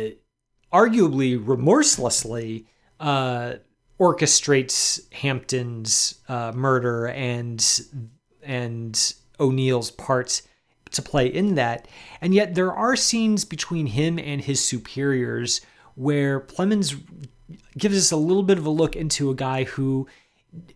arguably 0.71 1.39
remorselessly, 1.41 2.67
uh, 2.99 3.53
orchestrates 3.99 5.11
Hampton's 5.13 6.19
uh, 6.27 6.51
murder 6.55 7.07
and 7.07 7.81
and 8.43 9.13
O'Neal's 9.39 9.91
part 9.91 10.41
to 10.91 11.01
play 11.01 11.27
in 11.27 11.55
that. 11.55 11.87
And 12.21 12.33
yet 12.33 12.55
there 12.55 12.73
are 12.73 12.95
scenes 12.95 13.45
between 13.45 13.87
him 13.87 14.17
and 14.17 14.41
his 14.41 14.63
superiors 14.63 15.61
where 15.95 16.39
Plemons 16.39 16.99
gives 17.77 17.97
us 17.97 18.11
a 18.11 18.17
little 18.17 18.43
bit 18.43 18.57
of 18.57 18.65
a 18.65 18.69
look 18.69 18.95
into 18.95 19.29
a 19.29 19.35
guy 19.35 19.65
who 19.65 20.07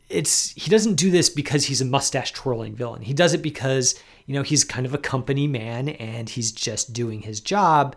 it's 0.09 0.51
he 0.51 0.69
doesn't 0.69 0.95
do 0.95 1.09
this 1.09 1.29
because 1.29 1.65
he's 1.65 1.81
a 1.81 1.85
mustache 1.85 2.31
twirling 2.33 2.75
villain. 2.75 3.01
He 3.01 3.13
does 3.13 3.33
it 3.33 3.41
because, 3.41 3.95
you 4.27 4.35
know, 4.35 4.43
he's 4.43 4.63
kind 4.63 4.85
of 4.85 4.93
a 4.93 4.99
company 4.99 5.47
man 5.47 5.89
and 5.89 6.29
he's 6.29 6.51
just 6.51 6.93
doing 6.93 7.21
his 7.21 7.39
job 7.39 7.95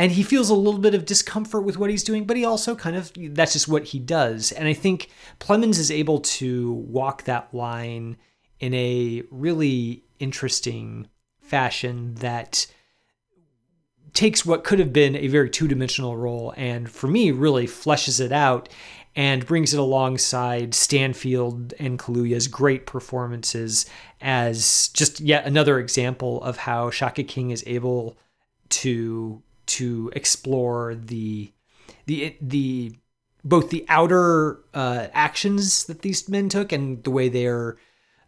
and 0.00 0.12
he 0.12 0.22
feels 0.22 0.48
a 0.48 0.54
little 0.54 0.80
bit 0.80 0.94
of 0.94 1.04
discomfort 1.04 1.62
with 1.62 1.76
what 1.76 1.90
he's 1.90 2.02
doing, 2.02 2.24
but 2.24 2.34
he 2.34 2.42
also 2.42 2.74
kind 2.74 2.96
of 2.96 3.12
that's 3.34 3.52
just 3.52 3.68
what 3.68 3.84
he 3.84 3.98
does. 3.98 4.50
And 4.50 4.66
I 4.66 4.72
think 4.72 5.10
Plemons 5.40 5.78
is 5.78 5.90
able 5.90 6.20
to 6.20 6.72
walk 6.72 7.24
that 7.24 7.52
line 7.52 8.16
in 8.60 8.72
a 8.72 9.22
really 9.30 10.04
interesting 10.18 11.06
fashion 11.42 12.14
that 12.14 12.66
takes 14.14 14.46
what 14.46 14.64
could 14.64 14.78
have 14.78 14.90
been 14.90 15.16
a 15.16 15.26
very 15.26 15.50
two-dimensional 15.50 16.16
role 16.16 16.54
and 16.56 16.90
for 16.90 17.06
me 17.06 17.30
really 17.30 17.66
fleshes 17.66 18.24
it 18.24 18.32
out 18.32 18.70
and 19.14 19.44
brings 19.44 19.74
it 19.74 19.80
alongside 19.80 20.72
Stanfield 20.72 21.74
and 21.78 21.98
Kaluuya's 21.98 22.48
great 22.48 22.86
performances 22.86 23.84
as 24.22 24.88
just 24.94 25.20
yet 25.20 25.44
another 25.44 25.78
example 25.78 26.42
of 26.42 26.56
how 26.56 26.88
Shaka 26.88 27.22
King 27.22 27.50
is 27.50 27.62
able 27.66 28.16
to 28.70 29.42
to 29.70 30.10
explore 30.14 30.94
the 30.94 31.52
the 32.06 32.36
the 32.40 32.94
both 33.44 33.70
the 33.70 33.84
outer 33.88 34.58
uh, 34.74 35.06
actions 35.12 35.84
that 35.84 36.02
these 36.02 36.28
men 36.28 36.48
took 36.48 36.72
and 36.72 37.02
the 37.04 37.10
way 37.10 37.28
they're 37.28 37.78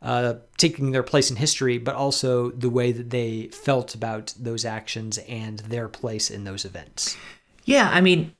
uh, 0.01 0.35
taking 0.57 0.91
their 0.91 1.03
place 1.03 1.31
in 1.31 1.37
history, 1.37 1.79
but 1.79 1.95
also 1.95 2.51
the 2.51 2.71
way 2.71 2.93
that 2.93 3.11
they 3.11 3.49
felt 3.49 3.95
about 3.95 4.35
those 4.39 4.65
actions 4.65 5.19
and 5.29 5.61
their 5.61 5.89
place 5.89 6.31
in 6.31 6.45
those 6.45 6.65
events. 6.65 7.17
Yeah, 7.65 7.89
I 7.93 8.01
mean, 8.01 8.35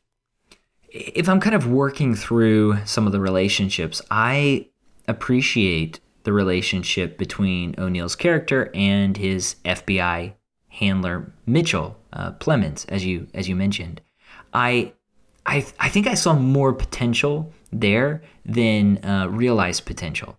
if 0.89 1.29
I'm 1.29 1.41
kind 1.41 1.55
of 1.55 1.71
working 1.71 2.15
through 2.15 2.85
some 2.85 3.07
of 3.07 3.13
the 3.13 3.21
relationships, 3.21 4.03
I 4.11 4.69
appreciate 5.07 6.01
the 6.25 6.33
relationship 6.33 7.19
between 7.19 7.75
O'Neal's 7.79 8.17
character 8.17 8.71
and 8.75 9.17
his 9.17 9.57
FBI 9.65 10.35
handler 10.73 11.33
Mitchell 11.47 11.97
uh, 12.13 12.33
Plemons, 12.33 12.85
as 12.89 13.05
you 13.05 13.29
as 13.35 13.49
you 13.49 13.57
mentioned. 13.57 14.01
I 14.53 14.93
I 15.47 15.67
I 15.79 15.89
think 15.89 16.07
I 16.07 16.15
saw 16.15 16.35
more 16.35 16.73
potential 16.73 17.53
there 17.73 18.23
than 18.45 19.03
uh, 19.05 19.29
realized 19.31 19.87
potential 19.87 20.37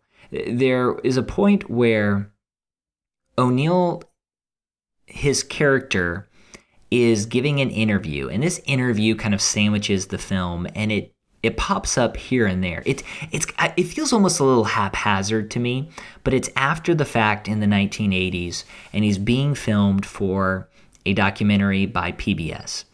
there 0.48 0.98
is 1.00 1.18
a 1.18 1.24
point 1.24 1.70
where 1.70 2.32
O'Neal, 3.38 4.04
his 5.06 5.44
character, 5.44 6.28
is 6.92 7.25
giving 7.25 7.60
an 7.60 7.70
interview, 7.70 8.30
and 8.30 8.44
this 8.44 8.62
interview 8.66 9.16
kind 9.16 9.34
of 9.34 9.42
sandwiches 9.42 10.08
the 10.08 10.18
film, 10.18 10.68
and 10.75 10.92
it 10.92 11.12
it 11.44 11.58
pops 11.58 11.98
up 11.98 12.16
here 12.16 12.48
and 12.48 12.64
there. 12.64 12.82
It 12.86 13.04
it's 13.32 13.46
uh, 13.60 13.70
it 13.76 13.84
feels 13.84 14.14
almost 14.14 14.40
a 14.40 14.46
little 14.46 14.64
haphazard 14.64 15.52
to 15.52 15.60
me, 15.60 15.90
but 16.24 16.34
it's 16.34 16.50
after 16.56 16.96
the 16.96 17.06
fact 17.06 17.50
in 17.50 17.60
the 17.60 17.68
1980s, 17.68 18.64
and 18.94 19.04
he's 19.04 19.18
being 19.18 19.54
filmed 19.54 20.06
for 20.06 20.70
a 21.06 21.14
documentary 21.14 21.86
by 21.86 22.14
PBS, 22.14 22.86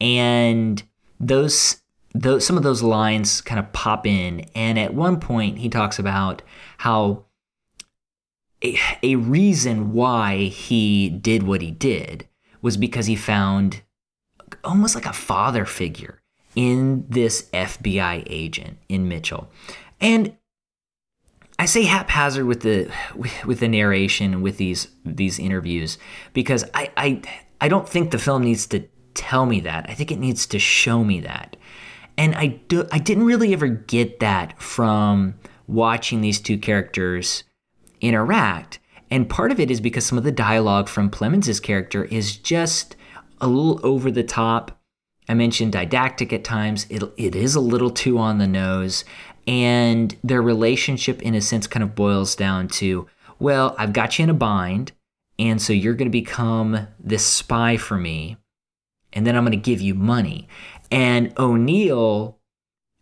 and 0.00 0.82
those 1.20 1.82
those 2.14 2.44
some 2.44 2.56
of 2.56 2.62
those 2.62 2.82
lines 2.82 3.42
kind 3.42 3.60
of 3.60 3.70
pop 3.72 4.06
in, 4.06 4.46
and 4.54 4.78
at 4.78 4.94
one 4.94 5.20
point 5.20 5.58
he 5.58 5.68
talks 5.68 5.98
about 5.98 6.40
how 6.78 7.26
a, 8.64 8.78
a 9.02 9.16
reason 9.16 9.92
why 9.92 10.44
he 10.44 11.10
did 11.10 11.42
what 11.42 11.60
he 11.60 11.70
did 11.70 12.26
was 12.62 12.78
because 12.78 13.06
he 13.06 13.16
found 13.16 13.82
almost 14.64 14.94
like 14.94 15.06
a 15.06 15.12
father 15.12 15.64
figure 15.64 16.19
in 16.56 17.06
this 17.08 17.48
FBI 17.52 18.24
agent 18.26 18.78
in 18.88 19.08
Mitchell. 19.08 19.50
And 20.00 20.36
I 21.58 21.66
say 21.66 21.82
haphazard 21.82 22.46
with 22.46 22.60
the 22.60 22.90
with 23.44 23.60
the 23.60 23.68
narration 23.68 24.40
with 24.40 24.56
these 24.56 24.88
these 25.04 25.38
interviews 25.38 25.98
because 26.32 26.64
I 26.74 26.90
I 26.96 27.22
I 27.60 27.68
don't 27.68 27.88
think 27.88 28.10
the 28.10 28.18
film 28.18 28.44
needs 28.44 28.66
to 28.68 28.88
tell 29.14 29.44
me 29.44 29.60
that. 29.60 29.86
I 29.88 29.94
think 29.94 30.10
it 30.10 30.18
needs 30.18 30.46
to 30.46 30.58
show 30.58 31.04
me 31.04 31.20
that. 31.20 31.56
And 32.16 32.34
I 32.34 32.46
do 32.46 32.88
I 32.90 32.98
didn't 32.98 33.24
really 33.24 33.52
ever 33.52 33.68
get 33.68 34.20
that 34.20 34.60
from 34.60 35.34
watching 35.66 36.20
these 36.20 36.40
two 36.40 36.58
characters 36.58 37.44
interact. 38.00 38.78
And 39.10 39.28
part 39.28 39.52
of 39.52 39.60
it 39.60 39.70
is 39.70 39.80
because 39.80 40.06
some 40.06 40.16
of 40.18 40.24
the 40.24 40.32
dialogue 40.32 40.88
from 40.88 41.10
Plemons' 41.10 41.62
character 41.62 42.04
is 42.04 42.36
just 42.36 42.96
a 43.40 43.46
little 43.46 43.84
over 43.84 44.10
the 44.10 44.22
top. 44.22 44.79
I 45.30 45.34
mentioned 45.34 45.72
didactic 45.72 46.32
at 46.32 46.42
times. 46.42 46.86
It, 46.90 47.04
it 47.16 47.36
is 47.36 47.54
a 47.54 47.60
little 47.60 47.90
too 47.90 48.18
on 48.18 48.38
the 48.38 48.48
nose. 48.48 49.04
And 49.46 50.16
their 50.24 50.42
relationship, 50.42 51.22
in 51.22 51.36
a 51.36 51.40
sense, 51.40 51.68
kind 51.68 51.84
of 51.84 51.94
boils 51.94 52.34
down 52.34 52.66
to 52.68 53.06
well, 53.38 53.74
I've 53.78 53.92
got 53.92 54.18
you 54.18 54.24
in 54.24 54.30
a 54.30 54.34
bind. 54.34 54.90
And 55.38 55.62
so 55.62 55.72
you're 55.72 55.94
going 55.94 56.08
to 56.08 56.10
become 56.10 56.88
this 56.98 57.24
spy 57.24 57.76
for 57.76 57.96
me. 57.96 58.38
And 59.12 59.24
then 59.24 59.36
I'm 59.36 59.44
going 59.44 59.52
to 59.52 59.56
give 59.56 59.80
you 59.80 59.94
money. 59.94 60.48
And 60.90 61.32
O'Neal 61.38 62.38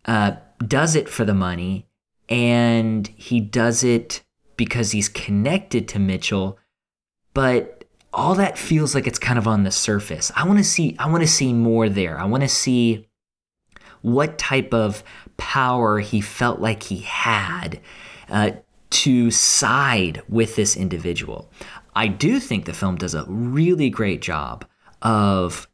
uh, 0.05 0.33
does 0.65 0.95
it 0.95 1.09
for 1.09 1.25
the 1.25 1.33
money 1.33 1.87
and 2.29 3.07
he 3.07 3.39
does 3.39 3.83
it 3.83 4.21
because 4.55 4.91
he's 4.91 5.09
connected 5.09 5.87
to 5.87 5.99
Mitchell, 5.99 6.59
but 7.33 7.78
all 8.13 8.35
that 8.35 8.57
feels 8.57 8.95
like 8.95 9.07
it's 9.07 9.19
kind 9.19 9.37
of 9.37 9.47
on 9.47 9.63
the 9.63 9.71
surface. 9.71 10.31
I 10.35 10.45
want 10.45 10.59
to 10.59 10.63
see 10.63 10.95
I 10.99 11.09
want 11.09 11.21
to 11.21 11.27
see 11.27 11.53
more 11.53 11.89
there. 11.89 12.19
I 12.19 12.25
want 12.25 12.43
to 12.43 12.49
see 12.49 13.07
what 14.01 14.37
type 14.37 14.73
of 14.73 15.03
power 15.37 15.99
he 15.99 16.21
felt 16.21 16.59
like 16.59 16.83
he 16.83 16.99
had. 16.99 17.79
Uh, 18.29 18.51
to 18.89 19.29
side 19.31 20.21
with 20.27 20.55
this 20.55 20.75
individual. 20.75 21.49
I 21.95 22.07
do 22.07 22.39
think 22.39 22.65
the 22.65 22.73
film 22.73 22.95
does 22.95 23.13
a 23.13 23.25
really 23.27 23.89
great 23.89 24.21
job 24.21 24.65
of 25.01 25.67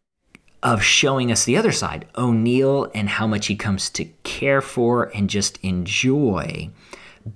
of 0.63 0.81
showing 0.81 1.31
us 1.31 1.45
the 1.45 1.57
other 1.57 1.71
side, 1.71 2.07
O'Neal 2.17 2.89
and 2.95 3.07
how 3.07 3.27
much 3.27 3.45
he 3.45 3.55
comes 3.55 3.87
to 3.91 4.05
care 4.23 4.61
for 4.61 5.11
and 5.13 5.29
just 5.29 5.59
enjoy 5.61 6.71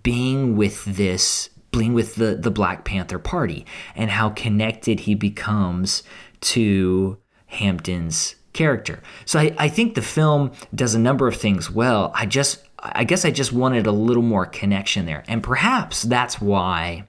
being 0.02 0.56
with 0.56 0.84
this 0.86 1.52
being 1.72 1.94
with 1.94 2.16
the 2.16 2.36
the 2.36 2.52
Black 2.52 2.86
Panther 2.86 3.20
Party 3.20 3.66
and 3.96 4.10
how 4.12 4.30
connected 4.30 5.02
he 5.02 5.16
becomes 5.16 6.04
to 6.42 7.18
Hampton's 7.48 8.36
character. 8.54 9.02
So 9.26 9.40
I, 9.40 9.56
I 9.58 9.70
think 9.70 9.96
the 9.96 10.02
film 10.02 10.52
does 10.74 10.96
a 10.96 11.00
number 11.00 11.28
of 11.28 11.36
things 11.36 11.70
well. 11.70 12.12
I 12.16 12.26
just 12.26 12.64
I 12.80 13.04
guess 13.04 13.26
I 13.26 13.32
just 13.32 13.54
wanted 13.54 13.88
a 13.88 13.92
little 13.92 14.24
more 14.24 14.46
connection 14.46 15.06
there. 15.06 15.24
And 15.28 15.44
perhaps 15.44 16.04
that's 16.04 16.40
why 16.42 17.08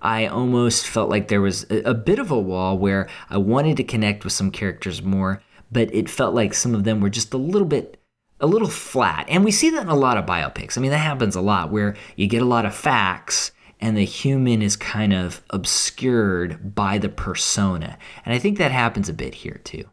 I 0.00 0.26
almost 0.26 0.86
felt 0.86 1.10
like 1.10 1.28
there 1.28 1.40
was 1.40 1.64
a, 1.70 1.90
a 1.90 1.94
bit 1.94 2.18
of 2.18 2.30
a 2.30 2.38
wall 2.38 2.78
where 2.78 3.08
I 3.30 3.38
wanted 3.38 3.76
to 3.78 3.84
connect 3.84 4.24
with 4.24 4.32
some 4.32 4.50
characters 4.50 5.02
more, 5.02 5.42
but 5.70 5.94
it 5.94 6.10
felt 6.10 6.34
like 6.34 6.54
some 6.54 6.74
of 6.74 6.84
them 6.84 7.00
were 7.00 7.10
just 7.10 7.34
a 7.34 7.38
little 7.38 7.68
bit 7.68 7.98
a 8.40 8.46
little 8.46 8.68
flat. 8.68 9.26
And 9.28 9.44
we 9.44 9.52
see 9.52 9.70
that 9.70 9.82
in 9.82 9.88
a 9.88 9.94
lot 9.94 10.18
of 10.18 10.26
biopics. 10.26 10.76
I 10.76 10.80
mean, 10.80 10.90
that 10.90 10.98
happens 10.98 11.36
a 11.36 11.40
lot 11.40 11.70
where 11.70 11.94
you 12.16 12.26
get 12.26 12.42
a 12.42 12.46
lot 12.46 12.66
of 12.66 12.74
facts 12.74 13.52
and 13.82 13.96
the 13.96 14.04
human 14.04 14.62
is 14.62 14.76
kind 14.76 15.12
of 15.12 15.42
obscured 15.50 16.74
by 16.74 16.98
the 16.98 17.08
persona. 17.08 17.98
And 18.24 18.32
I 18.32 18.38
think 18.38 18.56
that 18.58 18.70
happens 18.70 19.08
a 19.08 19.12
bit 19.12 19.34
here 19.34 19.60
too. 19.64 19.84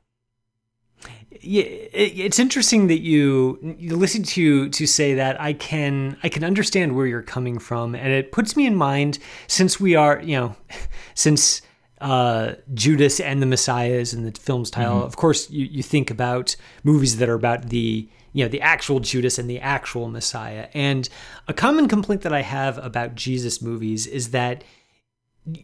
Yeah, 1.41 1.63
it's 1.63 2.37
interesting 2.37 2.87
that 2.87 2.99
you 2.99 3.75
you 3.79 3.95
listen 3.95 4.23
to 4.23 4.69
to 4.69 4.85
say 4.85 5.15
that. 5.15 5.39
I 5.41 5.53
can 5.53 6.17
I 6.21 6.29
can 6.29 6.43
understand 6.43 6.95
where 6.95 7.07
you're 7.07 7.21
coming 7.21 7.59
from, 7.59 7.95
and 7.95 8.11
it 8.11 8.31
puts 8.31 8.57
me 8.57 8.67
in 8.67 8.75
mind 8.75 9.19
since 9.47 9.79
we 9.79 9.95
are 9.95 10.21
you 10.21 10.35
know 10.35 10.55
since 11.15 11.61
uh, 12.01 12.53
Judas 12.73 13.19
and 13.19 13.41
the 13.41 13.45
Messiah 13.45 13.93
is 13.93 14.13
in 14.13 14.23
the 14.23 14.31
film's 14.31 14.69
title. 14.69 14.97
Mm-hmm. 14.97 15.07
Of 15.07 15.15
course, 15.15 15.49
you, 15.49 15.65
you 15.65 15.81
think 15.81 16.11
about 16.11 16.55
movies 16.83 17.17
that 17.17 17.29
are 17.29 17.35
about 17.35 17.69
the 17.69 18.09
you 18.33 18.43
know 18.43 18.49
the 18.49 18.61
actual 18.61 18.99
Judas 18.99 19.37
and 19.37 19.49
the 19.49 19.59
actual 19.59 20.09
Messiah. 20.09 20.67
And 20.73 21.07
a 21.47 21.53
common 21.53 21.87
complaint 21.87 22.21
that 22.21 22.33
I 22.33 22.41
have 22.41 22.77
about 22.77 23.15
Jesus 23.15 23.61
movies 23.61 24.07
is 24.07 24.31
that 24.31 24.63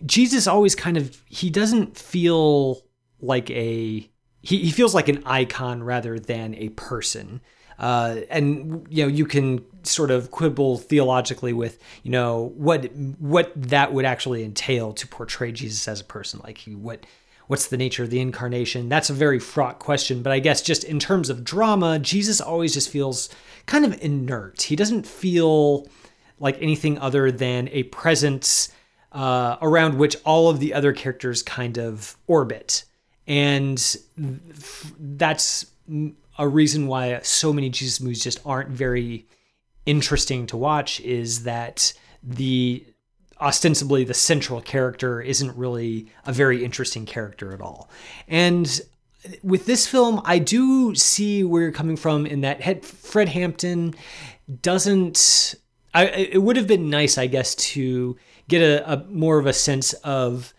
Jesus 0.05 0.47
always 0.47 0.75
kind 0.75 0.97
of 0.97 1.21
he 1.27 1.49
doesn't 1.49 1.97
feel 1.97 2.81
like 3.19 3.49
a 3.51 4.09
he, 4.41 4.59
he 4.59 4.71
feels 4.71 4.93
like 4.93 5.07
an 5.07 5.23
icon 5.25 5.83
rather 5.83 6.19
than 6.19 6.55
a 6.55 6.69
person. 6.69 7.41
Uh, 7.77 8.21
and 8.29 8.87
you 8.89 9.03
know 9.03 9.09
you 9.09 9.25
can 9.25 9.65
sort 9.83 10.09
of 10.09 10.31
quibble 10.31 10.77
theologically 10.77 11.51
with 11.51 11.77
you 12.03 12.11
know 12.11 12.53
what 12.55 12.85
what 13.19 13.51
that 13.55 13.93
would 13.93 14.05
actually 14.05 14.43
entail 14.45 14.93
to 14.93 15.05
portray 15.07 15.51
Jesus 15.51 15.85
as 15.87 15.99
a 15.99 16.05
person 16.05 16.39
like 16.43 16.57
he 16.57 16.73
what 16.73 17.05
what's 17.47 17.67
the 17.67 17.77
nature 17.77 18.03
of 18.03 18.09
the 18.09 18.19
incarnation? 18.19 18.89
That's 18.89 19.09
a 19.09 19.13
very 19.13 19.39
fraught 19.39 19.79
question 19.79 20.21
but 20.21 20.31
I 20.31 20.39
guess 20.39 20.61
just 20.61 20.83
in 20.83 20.99
terms 20.99 21.29
of 21.29 21.43
drama 21.43 21.99
Jesus 21.99 22.41
always 22.41 22.73
just 22.73 22.89
feels 22.89 23.29
kind 23.65 23.85
of 23.85 24.01
inert. 24.01 24.63
He 24.63 24.75
doesn't 24.75 25.07
feel 25.07 25.87
like 26.39 26.61
anything 26.61 26.97
other 26.99 27.31
than 27.31 27.69
a 27.69 27.83
presence 27.83 28.69
uh, 29.11 29.57
around 29.61 29.97
which 29.97 30.17
all 30.25 30.49
of 30.49 30.59
the 30.59 30.73
other 30.73 30.91
characters 30.91 31.41
kind 31.41 31.77
of 31.77 32.17
orbit. 32.27 32.83
And 33.27 33.81
that's 34.99 35.65
a 36.37 36.47
reason 36.47 36.87
why 36.87 37.19
so 37.23 37.53
many 37.53 37.69
Jesus 37.69 38.01
movies 38.01 38.23
just 38.23 38.41
aren't 38.45 38.69
very 38.69 39.25
interesting 39.85 40.45
to 40.47 40.57
watch 40.57 40.99
is 40.99 41.43
that 41.43 41.93
the 42.21 42.85
ostensibly 43.39 44.03
the 44.03 44.13
central 44.13 44.61
character 44.61 45.21
isn't 45.21 45.55
really 45.57 46.11
a 46.25 46.31
very 46.31 46.63
interesting 46.63 47.05
character 47.05 47.53
at 47.53 47.61
all. 47.61 47.89
And 48.27 48.81
with 49.43 49.65
this 49.65 49.87
film, 49.87 50.21
I 50.23 50.39
do 50.39 50.95
see 50.95 51.43
where 51.43 51.63
you're 51.63 51.71
coming 51.71 51.97
from 51.97 52.25
in 52.25 52.41
that 52.41 52.85
Fred 52.85 53.29
Hampton 53.29 53.95
doesn't. 54.61 55.55
I, 55.93 56.05
it 56.07 56.41
would 56.41 56.57
have 56.57 56.67
been 56.67 56.89
nice, 56.89 57.17
I 57.17 57.27
guess, 57.27 57.55
to 57.55 58.17
get 58.47 58.61
a, 58.61 58.91
a 58.91 59.03
more 59.05 59.39
of 59.39 59.45
a 59.45 59.53
sense 59.53 59.93
of 59.93 60.53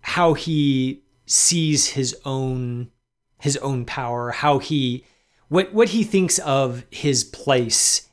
how 0.00 0.34
he 0.34 1.02
sees 1.26 1.88
his 1.90 2.16
own 2.24 2.90
his 3.38 3.56
own 3.58 3.84
power, 3.84 4.30
how 4.30 4.58
he 4.58 5.04
what 5.48 5.72
what 5.72 5.90
he 5.90 6.04
thinks 6.04 6.38
of 6.40 6.84
his 6.90 7.24
place 7.24 8.08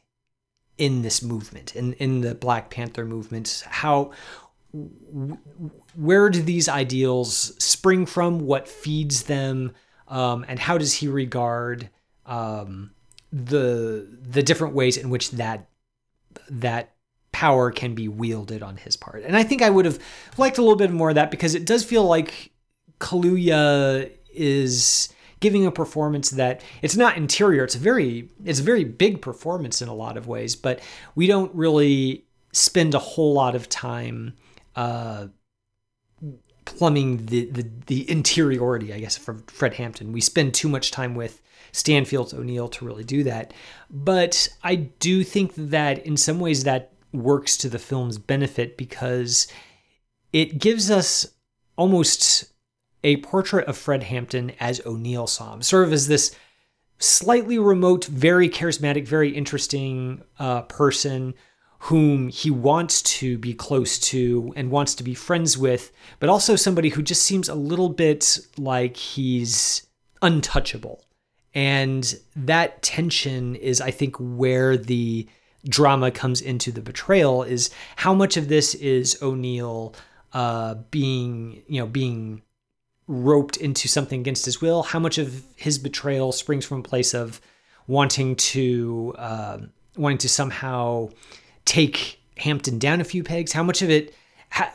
in 0.79 1.03
this 1.03 1.21
movement, 1.21 1.75
in 1.75 1.93
in 1.93 2.21
the 2.21 2.33
Black 2.33 2.71
Panther 2.71 3.05
movement, 3.05 3.63
how 3.67 4.11
where 4.71 6.29
do 6.29 6.41
these 6.41 6.69
ideals 6.69 7.53
spring 7.63 8.05
from? 8.05 8.39
What 8.39 8.67
feeds 8.67 9.23
them? 9.23 9.73
Um, 10.07 10.45
and 10.47 10.57
how 10.57 10.77
does 10.77 10.93
he 10.93 11.07
regard 11.07 11.89
um, 12.25 12.91
the 13.31 14.07
the 14.21 14.41
different 14.41 14.73
ways 14.73 14.97
in 14.97 15.09
which 15.09 15.31
that 15.31 15.69
that 16.49 16.93
power 17.31 17.71
can 17.71 17.93
be 17.93 18.07
wielded 18.07 18.63
on 18.63 18.77
his 18.77 18.95
part? 18.95 19.23
And 19.23 19.35
I 19.35 19.43
think 19.43 19.61
I 19.61 19.69
would 19.69 19.85
have 19.85 19.99
liked 20.37 20.57
a 20.57 20.61
little 20.61 20.77
bit 20.77 20.91
more 20.91 21.09
of 21.09 21.15
that 21.15 21.29
because 21.29 21.55
it 21.55 21.65
does 21.65 21.83
feel 21.83 22.05
like 22.05 22.51
Kaluuya 22.99 24.11
is 24.33 25.09
giving 25.39 25.65
a 25.65 25.71
performance 25.71 26.31
that 26.31 26.61
it's 26.81 26.95
not 26.95 27.17
interior 27.17 27.63
it's 27.63 27.75
a 27.75 27.79
very 27.79 28.29
it's 28.45 28.59
a 28.59 28.63
very 28.63 28.83
big 28.83 29.21
performance 29.21 29.81
in 29.81 29.87
a 29.87 29.93
lot 29.93 30.17
of 30.17 30.27
ways 30.27 30.55
but 30.55 30.79
we 31.15 31.27
don't 31.27 31.53
really 31.55 32.25
spend 32.51 32.93
a 32.93 32.99
whole 32.99 33.33
lot 33.33 33.55
of 33.55 33.69
time 33.69 34.33
uh, 34.75 35.27
plumbing 36.65 37.25
the, 37.25 37.45
the 37.45 37.69
the 37.87 38.09
interiority 38.09 38.93
i 38.93 38.99
guess 38.99 39.17
from 39.17 39.43
fred 39.47 39.73
hampton. 39.73 40.11
We 40.11 40.21
spend 40.21 40.53
too 40.53 40.69
much 40.69 40.91
time 40.91 41.15
with 41.15 41.41
stanfield 41.71 42.33
o'neal 42.33 42.67
to 42.69 42.85
really 42.85 43.03
do 43.03 43.23
that. 43.23 43.53
But 43.89 44.47
i 44.63 44.75
do 44.75 45.23
think 45.23 45.53
that 45.55 46.05
in 46.05 46.15
some 46.17 46.39
ways 46.39 46.63
that 46.63 46.93
works 47.11 47.57
to 47.57 47.69
the 47.69 47.79
film's 47.79 48.17
benefit 48.17 48.77
because 48.77 49.47
it 50.31 50.59
gives 50.59 50.91
us 50.91 51.25
almost 51.75 52.53
a 53.03 53.17
portrait 53.17 53.67
of 53.67 53.77
Fred 53.77 54.03
Hampton 54.03 54.51
as 54.59 54.85
O'Neal 54.85 55.27
saw 55.27 55.53
him, 55.53 55.61
sort 55.61 55.85
of 55.85 55.93
as 55.93 56.07
this 56.07 56.35
slightly 56.99 57.57
remote, 57.57 58.05
very 58.05 58.49
charismatic, 58.49 59.07
very 59.07 59.29
interesting 59.29 60.21
uh, 60.37 60.63
person 60.63 61.33
whom 61.83 62.27
he 62.27 62.51
wants 62.51 63.01
to 63.01 63.37
be 63.37 63.53
close 63.53 63.97
to 63.97 64.51
and 64.57 64.69
wants 64.69 64.93
to 64.95 65.03
be 65.03 65.13
friends 65.13 65.57
with, 65.57 65.93
but 66.19 66.29
also 66.29 66.57
somebody 66.57 66.89
who 66.89 67.01
just 67.01 67.23
seems 67.23 67.47
a 67.47 67.55
little 67.55 67.87
bit 67.87 68.37
like 68.57 68.97
he's 68.97 69.87
untouchable. 70.21 71.05
And 71.55 72.19
that 72.35 72.81
tension 72.81 73.55
is, 73.55 73.79
I 73.79 73.91
think, 73.91 74.17
where 74.19 74.75
the 74.75 75.27
drama 75.67 76.11
comes 76.11 76.41
into 76.41 76.71
the 76.71 76.81
betrayal 76.81 77.43
is 77.43 77.69
how 77.95 78.13
much 78.13 78.35
of 78.35 78.49
this 78.49 78.75
is 78.75 79.17
O'Neal 79.21 79.95
uh, 80.33 80.75
being, 80.91 81.63
you 81.67 81.79
know, 81.79 81.87
being 81.87 82.41
roped 83.09 83.57
into 83.57 83.87
something 83.87 84.19
against 84.19 84.45
his 84.45 84.61
will, 84.61 84.83
how 84.83 84.99
much 84.99 85.17
of 85.17 85.43
his 85.55 85.79
betrayal 85.79 86.31
springs 86.31 86.63
from 86.63 86.81
a 86.81 86.83
place 86.83 87.15
of 87.15 87.41
wanting 87.87 88.35
to 88.35 89.15
uh, 89.17 89.57
wanting 89.97 90.19
to 90.19 90.29
somehow 90.29 91.09
take 91.65 92.21
Hampton 92.37 92.77
down 92.77 93.01
a 93.01 93.03
few 93.03 93.23
pegs, 93.23 93.51
how 93.51 93.63
much 93.63 93.81
of 93.81 93.89
it, 93.89 94.13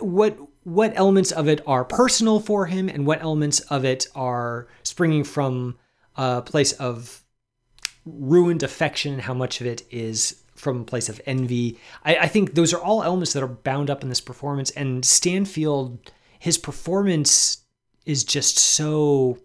what 0.01 0.37
what 0.65 0.93
elements 0.97 1.31
of 1.31 1.47
it 1.47 1.61
are 1.65 1.85
personal 1.85 2.41
for 2.41 2.67
him, 2.67 2.89
and 2.89 3.07
what 3.07 3.23
elements 3.23 3.61
of 3.61 3.85
it 3.85 4.09
are 4.17 4.67
springing 4.83 5.23
from 5.23 5.79
a 6.17 6.43
place 6.43 6.73
of 6.73 7.23
ruined 8.05 8.65
affection, 8.65 9.21
how 9.21 9.35
much 9.35 9.61
of 9.61 9.67
it 9.69 9.85
is 9.93 10.43
from 10.57 10.81
a 10.81 10.85
place 10.85 11.09
of 11.09 11.21
envy. 11.25 11.79
I, 12.05 12.17
I 12.17 12.27
think 12.27 12.55
those 12.55 12.73
are 12.73 12.83
all 12.83 13.05
elements 13.05 13.33
that 13.35 13.45
are 13.45 13.49
bound 13.49 13.91
up 13.91 14.03
in 14.03 14.09
this 14.09 14.21
performance, 14.21 14.73
and 14.73 15.05
Stanfield, 15.05 16.11
his 16.41 16.59
performance 16.59 17.59
is 18.07 18.25
just 18.25 18.59
so 18.59 19.39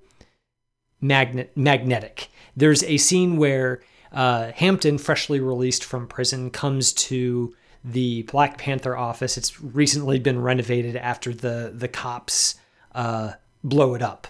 magnet 1.02 1.52
magnetic. 1.56 2.30
There's 2.56 2.84
a 2.84 2.98
scene 2.98 3.38
where 3.38 3.82
uh, 4.12 4.52
Hampton, 4.56 4.98
freshly 4.98 5.40
released 5.40 5.84
from 5.84 6.08
prison, 6.08 6.50
comes 6.50 6.92
to 6.94 7.56
the 7.84 8.24
Black 8.24 8.58
Panther 8.58 8.98
office. 8.98 9.38
It's 9.38 9.62
recently 9.62 10.20
been 10.20 10.42
renovated 10.42 10.96
after 10.96 11.34
the 11.34 11.72
the 11.74 11.88
cops 11.88 12.56
uh, 12.94 13.34
blow 13.64 13.94
it 13.96 14.02
up. 14.02 14.28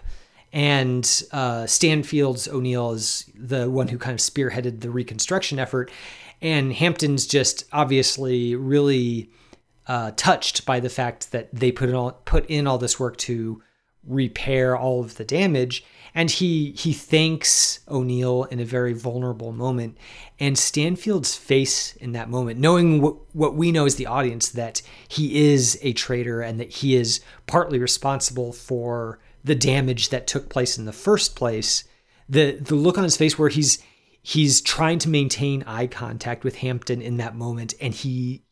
And 0.51 1.23
uh, 1.31 1.67
Stanfield's 1.67 2.47
O'Neal 2.47 2.91
is 2.91 3.29
the 3.35 3.69
one 3.69 3.87
who 3.89 3.99
kind 3.99 4.15
of 4.15 4.19
spearheaded 4.19 4.81
the 4.81 4.89
reconstruction 4.89 5.59
effort. 5.59 5.91
And 6.41 6.73
Hampton's 6.73 7.27
just 7.27 7.65
obviously 7.71 8.55
really 8.55 9.29
uh, 9.87 10.11
touched 10.15 10.65
by 10.65 10.79
the 10.79 10.89
fact 10.89 11.31
that 11.31 11.49
they 11.53 11.71
put 11.71 11.89
in 11.89 11.95
all 11.95 12.11
put 12.11 12.45
in 12.47 12.67
all 12.67 12.77
this 12.77 12.99
work 12.99 13.17
to 13.17 13.61
repair 14.05 14.77
all 14.77 15.01
of 15.01 15.15
the 15.15 15.25
damage 15.25 15.83
and 16.15 16.31
he 16.31 16.71
he 16.71 16.93
thanks 16.93 17.79
O'Neal 17.87 18.45
in 18.45 18.59
a 18.59 18.65
very 18.65 18.93
vulnerable 18.93 19.51
moment 19.51 19.97
and 20.39 20.57
Stanfield's 20.57 21.35
face 21.35 21.95
in 21.97 22.13
that 22.13 22.29
moment 22.29 22.59
knowing 22.59 23.01
what, 23.01 23.15
what 23.33 23.55
we 23.55 23.71
know 23.71 23.85
as 23.85 23.95
the 23.95 24.07
audience 24.07 24.49
that 24.49 24.81
he 25.07 25.51
is 25.51 25.77
a 25.81 25.93
traitor 25.93 26.41
and 26.41 26.59
that 26.59 26.69
he 26.69 26.95
is 26.95 27.21
partly 27.45 27.77
responsible 27.77 28.51
for 28.53 29.19
the 29.43 29.55
damage 29.55 30.09
that 30.09 30.27
took 30.27 30.49
place 30.49 30.77
in 30.77 30.85
the 30.85 30.93
first 30.93 31.35
place 31.35 31.83
the 32.27 32.53
the 32.53 32.75
look 32.75 32.97
on 32.97 33.03
his 33.03 33.17
face 33.17 33.37
where 33.37 33.49
he's 33.49 33.79
he's 34.21 34.61
trying 34.61 34.99
to 34.99 35.09
maintain 35.09 35.63
eye 35.63 35.87
contact 35.87 36.43
with 36.43 36.57
Hampton 36.57 37.01
in 37.01 37.17
that 37.17 37.35
moment 37.35 37.73
and 37.81 37.93
he, 37.93 38.43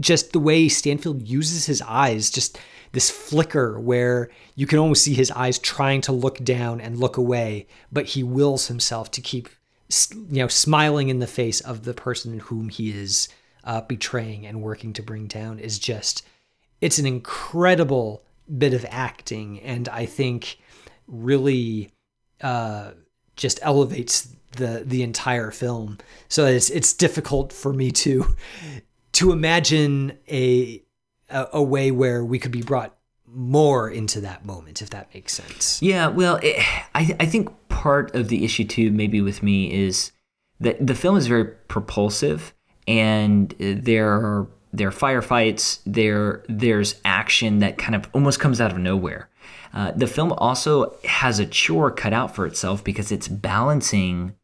just 0.00 0.32
the 0.32 0.40
way 0.40 0.68
Stanfield 0.68 1.26
uses 1.26 1.66
his 1.66 1.82
eyes 1.82 2.30
just 2.30 2.58
this 2.92 3.10
flicker 3.10 3.78
where 3.78 4.30
you 4.54 4.66
can 4.66 4.78
almost 4.78 5.02
see 5.02 5.14
his 5.14 5.30
eyes 5.32 5.58
trying 5.58 6.00
to 6.02 6.12
look 6.12 6.38
down 6.44 6.80
and 6.80 6.98
look 6.98 7.16
away 7.16 7.66
but 7.92 8.06
he 8.06 8.22
wills 8.22 8.68
himself 8.68 9.10
to 9.12 9.20
keep 9.20 9.48
you 10.10 10.42
know 10.42 10.48
smiling 10.48 11.08
in 11.08 11.18
the 11.18 11.26
face 11.26 11.60
of 11.60 11.84
the 11.84 11.94
person 11.94 12.40
whom 12.40 12.68
he 12.68 12.90
is 12.90 13.28
uh, 13.64 13.80
betraying 13.82 14.46
and 14.46 14.62
working 14.62 14.92
to 14.92 15.02
bring 15.02 15.26
down 15.26 15.58
is 15.58 15.78
just 15.78 16.26
it's 16.80 16.98
an 16.98 17.06
incredible 17.06 18.22
bit 18.58 18.74
of 18.74 18.84
acting 18.90 19.60
and 19.60 19.88
I 19.88 20.06
think 20.06 20.58
really 21.06 21.90
uh, 22.40 22.92
just 23.36 23.58
elevates 23.62 24.28
the 24.52 24.82
the 24.84 25.02
entire 25.02 25.50
film. 25.50 25.98
So 26.28 26.46
it's 26.46 26.70
it's 26.70 26.92
difficult 26.92 27.52
for 27.52 27.72
me 27.72 27.90
to 27.92 28.34
to 29.14 29.32
imagine 29.32 30.18
a 30.30 30.82
a, 31.28 31.48
a 31.54 31.62
way 31.62 31.90
where 31.90 32.24
we 32.24 32.38
could 32.38 32.52
be 32.52 32.62
brought 32.62 32.94
more 33.26 33.90
into 33.90 34.20
that 34.20 34.44
moment, 34.44 34.80
if 34.80 34.90
that 34.90 35.12
makes 35.12 35.32
sense. 35.32 35.82
Yeah, 35.82 36.08
well, 36.08 36.38
it, 36.42 36.56
I 36.94 37.16
I 37.18 37.26
think 37.26 37.50
part 37.68 38.14
of 38.14 38.28
the 38.28 38.44
issue 38.44 38.64
too, 38.64 38.90
maybe 38.90 39.20
with 39.20 39.42
me, 39.42 39.72
is 39.72 40.12
that 40.60 40.84
the 40.84 40.94
film 40.94 41.16
is 41.16 41.26
very 41.26 41.46
propulsive, 41.46 42.54
and 42.86 43.54
there 43.58 44.12
are 44.12 44.46
there 44.72 44.88
are 44.88 44.92
firefights, 44.92 45.80
there 45.86 46.44
there's 46.48 47.00
action 47.04 47.60
that 47.60 47.78
kind 47.78 47.94
of 47.94 48.08
almost 48.12 48.40
comes 48.40 48.60
out 48.60 48.72
of 48.72 48.78
nowhere. 48.78 49.28
Uh, 49.72 49.90
the 49.90 50.06
film 50.06 50.32
also 50.32 50.96
has 51.04 51.40
a 51.40 51.46
chore 51.46 51.90
cut 51.90 52.12
out 52.12 52.34
for 52.34 52.46
itself 52.46 52.84
because 52.84 53.10
it's 53.10 53.26
balancing 53.26 54.34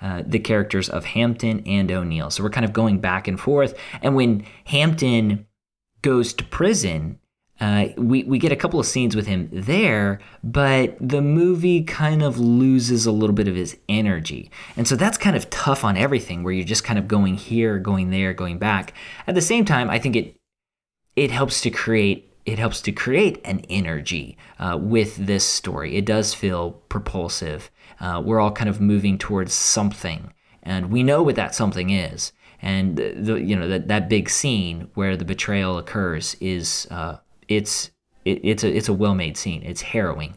uh, 0.00 0.22
the 0.26 0.38
characters 0.38 0.88
of 0.88 1.04
Hampton 1.04 1.62
and 1.66 1.90
O'Neal. 1.90 2.30
So 2.30 2.42
we're 2.42 2.50
kind 2.50 2.64
of 2.64 2.72
going 2.72 3.00
back 3.00 3.28
and 3.28 3.38
forth. 3.38 3.78
And 4.02 4.14
when 4.16 4.46
Hampton 4.64 5.46
goes 6.02 6.32
to 6.34 6.44
prison, 6.44 7.18
uh, 7.60 7.88
we, 7.98 8.24
we 8.24 8.38
get 8.38 8.52
a 8.52 8.56
couple 8.56 8.80
of 8.80 8.86
scenes 8.86 9.14
with 9.14 9.26
him 9.26 9.50
there, 9.52 10.18
but 10.42 10.96
the 10.98 11.20
movie 11.20 11.82
kind 11.82 12.22
of 12.22 12.38
loses 12.38 13.04
a 13.04 13.12
little 13.12 13.34
bit 13.34 13.48
of 13.48 13.54
his 13.54 13.76
energy. 13.88 14.50
And 14.76 14.88
so 14.88 14.96
that's 14.96 15.18
kind 15.18 15.36
of 15.36 15.50
tough 15.50 15.84
on 15.84 15.98
everything 15.98 16.42
where 16.42 16.54
you're 16.54 16.64
just 16.64 16.84
kind 16.84 16.98
of 16.98 17.06
going 17.06 17.34
here, 17.34 17.78
going 17.78 18.10
there, 18.10 18.32
going 18.32 18.58
back. 18.58 18.94
At 19.26 19.34
the 19.34 19.42
same 19.42 19.66
time, 19.66 19.90
I 19.90 19.98
think 19.98 20.16
it 20.16 20.36
it 21.16 21.30
helps 21.30 21.60
to 21.62 21.70
create 21.70 22.32
it 22.46 22.58
helps 22.58 22.80
to 22.82 22.92
create 22.92 23.40
an 23.44 23.60
energy 23.68 24.38
uh, 24.58 24.78
with 24.80 25.16
this 25.16 25.44
story. 25.44 25.96
It 25.96 26.06
does 26.06 26.32
feel 26.32 26.72
propulsive. 26.88 27.70
Uh, 28.00 28.22
we're 28.24 28.40
all 28.40 28.52
kind 28.52 28.68
of 28.70 28.80
moving 28.80 29.18
towards 29.18 29.52
something, 29.52 30.32
and 30.62 30.90
we 30.90 31.02
know 31.02 31.22
what 31.22 31.36
that 31.36 31.54
something 31.54 31.90
is. 31.90 32.32
And 32.62 32.96
the 32.96 33.36
you 33.36 33.56
know 33.56 33.68
that 33.68 33.88
that 33.88 34.08
big 34.08 34.28
scene 34.28 34.90
where 34.94 35.16
the 35.16 35.24
betrayal 35.24 35.78
occurs 35.78 36.36
is 36.40 36.86
uh, 36.90 37.16
it's 37.48 37.90
it, 38.24 38.40
it's 38.42 38.64
a 38.64 38.74
it's 38.74 38.88
a 38.88 38.92
well 38.92 39.14
made 39.14 39.36
scene. 39.36 39.62
It's 39.62 39.82
harrowing. 39.82 40.36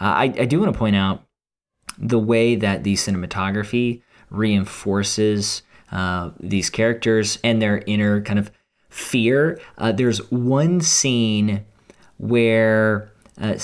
Uh, 0.00 0.04
I, 0.04 0.24
I 0.24 0.44
do 0.44 0.60
want 0.60 0.72
to 0.72 0.78
point 0.78 0.96
out 0.96 1.24
the 1.98 2.18
way 2.18 2.56
that 2.56 2.84
the 2.84 2.94
cinematography 2.94 4.02
reinforces 4.30 5.62
uh, 5.92 6.30
these 6.40 6.68
characters 6.70 7.38
and 7.44 7.62
their 7.62 7.78
inner 7.86 8.20
kind 8.20 8.38
of 8.38 8.50
fear. 8.88 9.60
Uh, 9.78 9.92
there's 9.92 10.30
one 10.30 10.80
scene 10.80 11.64
where 12.18 13.12
uh, 13.40 13.56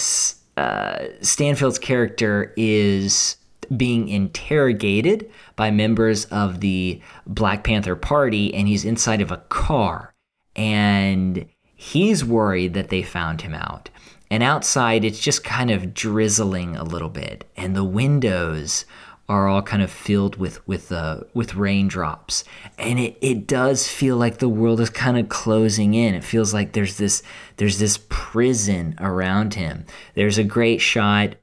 uh, 0.56 0.98
Stanfield's 1.20 1.78
character 1.78 2.52
is 2.56 3.36
being 3.76 4.08
interrogated 4.08 5.30
by 5.56 5.70
members 5.70 6.26
of 6.26 6.60
the 6.60 7.00
Black 7.26 7.64
Panther 7.64 7.96
Party, 7.96 8.52
and 8.54 8.68
he's 8.68 8.84
inside 8.84 9.20
of 9.20 9.30
a 9.30 9.38
car. 9.48 10.12
And 10.54 11.46
he's 11.74 12.24
worried 12.24 12.74
that 12.74 12.90
they 12.90 13.02
found 13.02 13.40
him 13.40 13.54
out. 13.54 13.88
And 14.32 14.42
outside, 14.42 15.04
it's 15.04 15.20
just 15.20 15.44
kind 15.44 15.70
of 15.70 15.92
drizzling 15.92 16.74
a 16.74 16.84
little 16.84 17.10
bit, 17.10 17.44
and 17.54 17.76
the 17.76 17.84
windows 17.84 18.86
are 19.28 19.46
all 19.46 19.60
kind 19.60 19.82
of 19.82 19.90
filled 19.90 20.36
with 20.36 20.66
with 20.66 20.90
uh, 20.90 21.24
with 21.34 21.54
raindrops, 21.54 22.42
and 22.78 22.98
it, 22.98 23.18
it 23.20 23.46
does 23.46 23.86
feel 23.86 24.16
like 24.16 24.38
the 24.38 24.48
world 24.48 24.80
is 24.80 24.88
kind 24.88 25.18
of 25.18 25.28
closing 25.28 25.92
in. 25.92 26.14
It 26.14 26.24
feels 26.24 26.54
like 26.54 26.72
there's 26.72 26.96
this 26.96 27.22
there's 27.58 27.78
this 27.78 27.98
prison 28.08 28.96
around 28.98 29.52
him. 29.52 29.84
There's 30.14 30.38
a 30.38 30.44
great 30.44 30.80
shot 30.80 31.34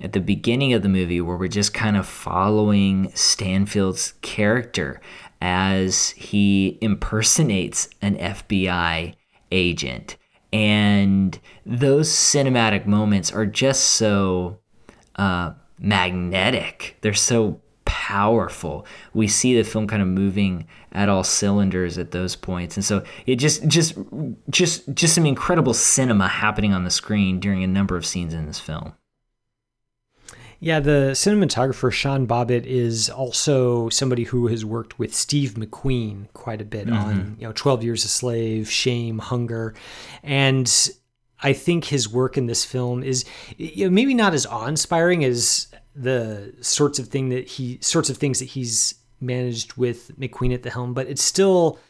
at 0.00 0.12
the 0.12 0.20
beginning 0.20 0.72
of 0.72 0.82
the 0.82 0.88
movie 0.88 1.20
where 1.20 1.36
we're 1.36 1.46
just 1.46 1.72
kind 1.72 1.96
of 1.96 2.08
following 2.08 3.12
Stanfield's 3.14 4.14
character 4.20 5.00
as 5.40 6.10
he 6.10 6.76
impersonates 6.80 7.88
an 8.02 8.16
FBI 8.16 9.14
agent 9.52 10.16
and 10.52 11.38
those 11.64 12.08
cinematic 12.10 12.86
moments 12.86 13.32
are 13.32 13.46
just 13.46 13.84
so 13.84 14.58
uh, 15.16 15.52
magnetic. 15.78 16.96
They're 17.00 17.14
so 17.14 17.60
powerful. 17.84 18.86
We 19.14 19.28
see 19.28 19.56
the 19.56 19.64
film 19.64 19.86
kind 19.86 20.02
of 20.02 20.08
moving 20.08 20.66
at 20.92 21.08
all 21.08 21.24
cylinders 21.24 21.98
at 21.98 22.10
those 22.10 22.36
points, 22.36 22.76
and 22.76 22.84
so 22.84 23.02
it 23.26 23.36
just 23.36 23.66
just 23.66 23.96
just 24.50 24.92
just 24.94 25.14
some 25.14 25.26
incredible 25.26 25.74
cinema 25.74 26.28
happening 26.28 26.72
on 26.72 26.84
the 26.84 26.90
screen 26.90 27.40
during 27.40 27.62
a 27.64 27.66
number 27.66 27.96
of 27.96 28.06
scenes 28.06 28.34
in 28.34 28.46
this 28.46 28.60
film. 28.60 28.94
Yeah, 30.62 30.78
the 30.78 31.10
cinematographer 31.12 31.90
Sean 31.90 32.24
Bobbitt 32.24 32.66
is 32.66 33.10
also 33.10 33.88
somebody 33.88 34.22
who 34.22 34.46
has 34.46 34.64
worked 34.64 34.96
with 34.96 35.12
Steve 35.12 35.54
McQueen 35.54 36.32
quite 36.34 36.60
a 36.60 36.64
bit 36.64 36.86
mm-hmm. 36.86 36.96
on, 36.96 37.36
you 37.40 37.48
know, 37.48 37.52
12 37.52 37.82
Years 37.82 38.04
a 38.04 38.08
Slave, 38.08 38.70
Shame, 38.70 39.18
Hunger. 39.18 39.74
And 40.22 40.72
I 41.42 41.52
think 41.52 41.86
his 41.86 42.08
work 42.08 42.38
in 42.38 42.46
this 42.46 42.64
film 42.64 43.02
is 43.02 43.24
you 43.56 43.86
know, 43.86 43.90
maybe 43.90 44.14
not 44.14 44.34
as 44.34 44.46
awe-inspiring 44.46 45.24
as 45.24 45.66
the 45.96 46.54
sorts 46.60 47.00
of 47.00 47.08
thing 47.08 47.30
that 47.30 47.48
he 47.48 47.78
sorts 47.80 48.08
of 48.08 48.16
things 48.16 48.38
that 48.38 48.44
he's 48.50 48.94
managed 49.20 49.74
with 49.74 50.16
McQueen 50.16 50.54
at 50.54 50.62
the 50.62 50.70
helm, 50.70 50.94
but 50.94 51.08
it's 51.08 51.24
still 51.24 51.80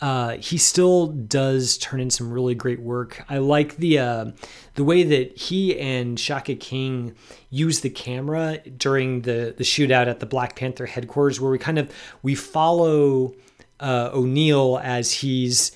uh, 0.00 0.36
he 0.38 0.56
still 0.56 1.08
does 1.08 1.76
turn 1.78 2.00
in 2.00 2.10
some 2.10 2.32
really 2.32 2.54
great 2.54 2.80
work. 2.80 3.24
I 3.28 3.38
like 3.38 3.76
the 3.76 3.98
uh, 3.98 4.30
the 4.74 4.84
way 4.84 5.02
that 5.02 5.36
he 5.36 5.78
and 5.78 6.18
Shaka 6.18 6.54
King 6.54 7.14
use 7.50 7.80
the 7.80 7.90
camera 7.90 8.58
during 8.76 9.22
the 9.22 9.54
the 9.56 9.64
shootout 9.64 10.06
at 10.06 10.20
the 10.20 10.26
Black 10.26 10.56
Panther 10.56 10.86
headquarters, 10.86 11.40
where 11.40 11.50
we 11.50 11.58
kind 11.58 11.78
of 11.78 11.92
we 12.22 12.34
follow 12.34 13.34
uh, 13.78 14.10
O'Neal 14.12 14.80
as 14.82 15.12
he's 15.12 15.72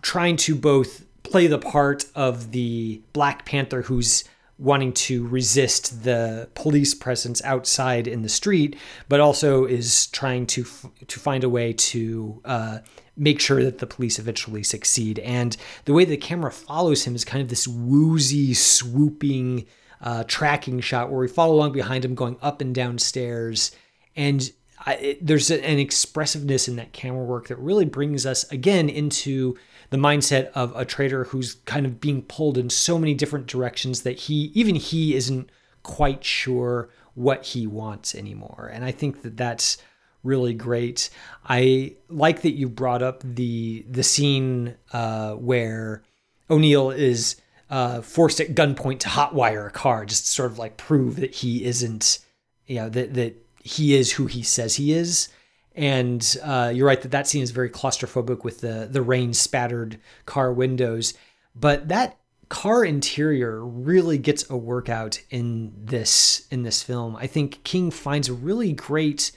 trying 0.00 0.36
to 0.36 0.54
both 0.54 1.04
play 1.22 1.46
the 1.46 1.58
part 1.58 2.06
of 2.14 2.52
the 2.52 3.02
Black 3.12 3.44
Panther 3.44 3.82
who's 3.82 4.24
wanting 4.58 4.92
to 4.92 5.26
resist 5.28 6.04
the 6.04 6.48
police 6.54 6.94
presence 6.94 7.42
outside 7.44 8.06
in 8.06 8.20
the 8.20 8.28
street, 8.28 8.76
but 9.08 9.18
also 9.18 9.64
is 9.64 10.06
trying 10.08 10.46
to 10.46 10.64
to 11.08 11.20
find 11.20 11.44
a 11.44 11.48
way 11.48 11.72
to 11.72 12.40
uh, 12.44 12.78
make 13.20 13.38
sure 13.38 13.62
that 13.62 13.78
the 13.78 13.86
police 13.86 14.18
eventually 14.18 14.62
succeed. 14.62 15.18
And 15.20 15.56
the 15.84 15.92
way 15.92 16.04
the 16.04 16.16
camera 16.16 16.50
follows 16.50 17.04
him 17.04 17.14
is 17.14 17.24
kind 17.24 17.42
of 17.42 17.48
this 17.48 17.68
woozy, 17.68 18.54
swooping 18.54 19.66
uh, 20.00 20.24
tracking 20.26 20.80
shot 20.80 21.10
where 21.10 21.20
we 21.20 21.28
follow 21.28 21.54
along 21.54 21.72
behind 21.72 22.04
him, 22.04 22.14
going 22.14 22.38
up 22.40 22.62
and 22.62 22.74
down 22.74 22.98
stairs. 22.98 23.72
And 24.16 24.50
I, 24.86 24.94
it, 24.94 25.26
there's 25.26 25.50
an 25.50 25.78
expressiveness 25.78 26.66
in 26.66 26.76
that 26.76 26.94
camera 26.94 27.22
work 27.22 27.48
that 27.48 27.58
really 27.58 27.84
brings 27.84 28.24
us 28.24 28.50
again 28.50 28.88
into 28.88 29.56
the 29.90 29.98
mindset 29.98 30.50
of 30.52 30.74
a 30.74 30.86
traitor 30.86 31.24
who's 31.24 31.56
kind 31.66 31.84
of 31.84 32.00
being 32.00 32.22
pulled 32.22 32.56
in 32.56 32.70
so 32.70 32.98
many 32.98 33.12
different 33.12 33.46
directions 33.46 34.02
that 34.02 34.20
he 34.20 34.50
even 34.54 34.76
he 34.76 35.14
isn't 35.14 35.50
quite 35.82 36.24
sure 36.24 36.88
what 37.14 37.44
he 37.44 37.66
wants 37.66 38.14
anymore. 38.14 38.70
And 38.72 38.84
I 38.84 38.92
think 38.92 39.20
that 39.22 39.36
that's 39.36 39.76
really 40.22 40.54
great. 40.54 41.10
I 41.44 41.96
like 42.08 42.42
that 42.42 42.52
you 42.52 42.68
brought 42.68 43.02
up 43.02 43.22
the 43.24 43.84
the 43.88 44.02
scene 44.02 44.76
uh, 44.92 45.34
where 45.34 46.02
O'Neal 46.48 46.90
is 46.90 47.36
uh, 47.70 48.00
forced 48.00 48.40
at 48.40 48.54
gunpoint 48.54 49.00
to 49.00 49.08
hotwire 49.08 49.66
a 49.66 49.70
car, 49.70 50.04
just 50.04 50.26
to 50.26 50.32
sort 50.32 50.50
of 50.50 50.58
like 50.58 50.76
prove 50.76 51.16
that 51.16 51.34
he 51.36 51.64
isn't, 51.64 52.18
you 52.66 52.76
know, 52.76 52.88
that 52.88 53.14
that 53.14 53.36
he 53.62 53.94
is 53.94 54.12
who 54.12 54.26
he 54.26 54.42
says 54.42 54.76
he 54.76 54.92
is. 54.92 55.28
And 55.74 56.36
uh, 56.42 56.72
you're 56.74 56.86
right 56.86 57.00
that 57.00 57.12
that 57.12 57.28
scene 57.28 57.42
is 57.42 57.52
very 57.52 57.70
claustrophobic 57.70 58.44
with 58.44 58.60
the 58.60 58.88
the 58.90 59.02
rain 59.02 59.32
spattered 59.32 59.98
car 60.26 60.52
windows, 60.52 61.14
but 61.54 61.88
that 61.88 62.16
car 62.48 62.84
interior 62.84 63.64
really 63.64 64.18
gets 64.18 64.50
a 64.50 64.56
workout 64.56 65.20
in 65.30 65.72
this 65.76 66.46
in 66.50 66.64
this 66.64 66.82
film. 66.82 67.16
I 67.16 67.28
think 67.28 67.62
King 67.62 67.90
finds 67.92 68.28
a 68.28 68.34
really 68.34 68.72
great 68.72 69.30